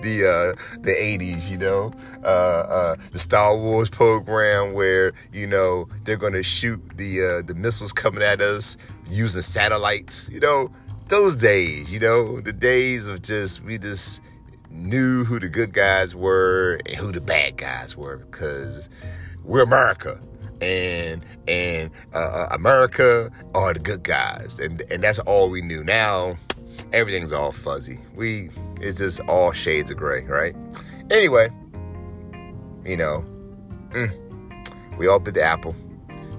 the 0.00 0.24
uh, 0.24 0.78
the 0.80 0.92
80s, 0.92 1.50
you 1.50 1.58
know, 1.58 1.92
uh, 2.24 2.26
uh, 2.26 2.96
the 3.12 3.18
Star 3.18 3.56
Wars 3.56 3.90
program 3.90 4.72
where 4.72 5.12
you 5.32 5.46
know 5.46 5.88
they're 6.04 6.16
gonna 6.16 6.42
shoot 6.42 6.80
the 6.96 7.20
uh, 7.20 7.46
the 7.46 7.54
missiles 7.54 7.92
coming 7.92 8.22
at 8.22 8.40
us 8.40 8.76
using 9.08 9.42
satellites, 9.42 10.28
you 10.32 10.40
know, 10.40 10.70
those 11.08 11.36
days, 11.36 11.92
you 11.92 12.00
know, 12.00 12.40
the 12.40 12.52
days 12.52 13.08
of 13.08 13.22
just 13.22 13.62
we 13.64 13.78
just 13.78 14.22
knew 14.70 15.24
who 15.24 15.38
the 15.38 15.48
good 15.48 15.72
guys 15.72 16.14
were 16.14 16.78
and 16.86 16.96
who 16.96 17.12
the 17.12 17.20
bad 17.20 17.56
guys 17.56 17.96
were 17.96 18.18
because 18.18 18.88
we're 19.44 19.62
America 19.62 20.20
and 20.60 21.24
and 21.46 21.90
uh, 22.14 22.18
uh 22.18 22.48
America 22.52 23.30
are 23.54 23.74
the 23.74 23.80
good 23.80 24.02
guys 24.02 24.58
and 24.58 24.82
and 24.90 25.02
that's 25.02 25.18
all 25.20 25.50
we 25.50 25.62
knew. 25.62 25.84
Now 25.84 26.36
everything's 26.92 27.32
all 27.32 27.52
fuzzy. 27.52 27.98
We 28.14 28.50
it's 28.80 28.98
just 28.98 29.20
all 29.28 29.52
shades 29.52 29.90
of 29.90 29.96
gray, 29.96 30.24
right? 30.24 30.54
Anyway, 31.10 31.48
you 32.84 32.96
know, 32.96 33.24
mm, 33.90 34.98
we 34.98 35.06
all 35.06 35.18
bit 35.18 35.34
the 35.34 35.42
apple. 35.42 35.74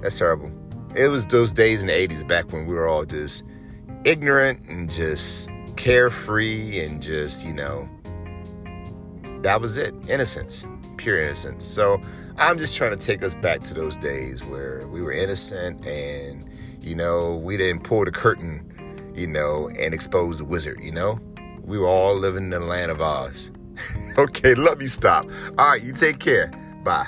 That's 0.01 0.17
terrible. 0.17 0.51
It 0.95 1.09
was 1.09 1.25
those 1.27 1.53
days 1.53 1.83
in 1.83 1.87
the 1.87 1.93
80s 1.93 2.27
back 2.27 2.51
when 2.51 2.65
we 2.65 2.73
were 2.73 2.87
all 2.87 3.05
just 3.05 3.43
ignorant 4.03 4.67
and 4.67 4.89
just 4.89 5.49
carefree 5.75 6.83
and 6.83 7.01
just, 7.01 7.45
you 7.45 7.53
know, 7.53 7.87
that 9.43 9.61
was 9.61 9.77
it. 9.77 9.93
Innocence, 10.07 10.65
pure 10.97 11.21
innocence. 11.21 11.65
So 11.65 12.01
I'm 12.37 12.57
just 12.57 12.75
trying 12.75 12.91
to 12.91 12.97
take 12.97 13.23
us 13.23 13.35
back 13.35 13.61
to 13.63 13.73
those 13.73 13.97
days 13.97 14.43
where 14.43 14.87
we 14.87 15.01
were 15.01 15.11
innocent 15.11 15.85
and, 15.85 16.49
you 16.81 16.95
know, 16.95 17.37
we 17.37 17.57
didn't 17.57 17.83
pull 17.83 18.05
the 18.05 18.11
curtain 18.11 18.67
you 19.17 19.27
know, 19.27 19.67
and 19.79 19.93
expose 19.93 20.37
the 20.37 20.45
wizard, 20.45 20.79
you 20.81 20.91
know? 20.91 21.19
We 21.63 21.77
were 21.79 21.87
all 21.87 22.15
living 22.15 22.45
in 22.45 22.49
the 22.51 22.59
land 22.59 22.91
of 22.91 23.01
Oz. 23.01 23.51
okay, 24.17 24.53
love 24.53 24.81
you, 24.81 24.87
stop. 24.87 25.25
All 25.57 25.71
right, 25.71 25.81
you 25.81 25.91
take 25.91 26.19
care. 26.19 26.51
Bye. 26.83 27.07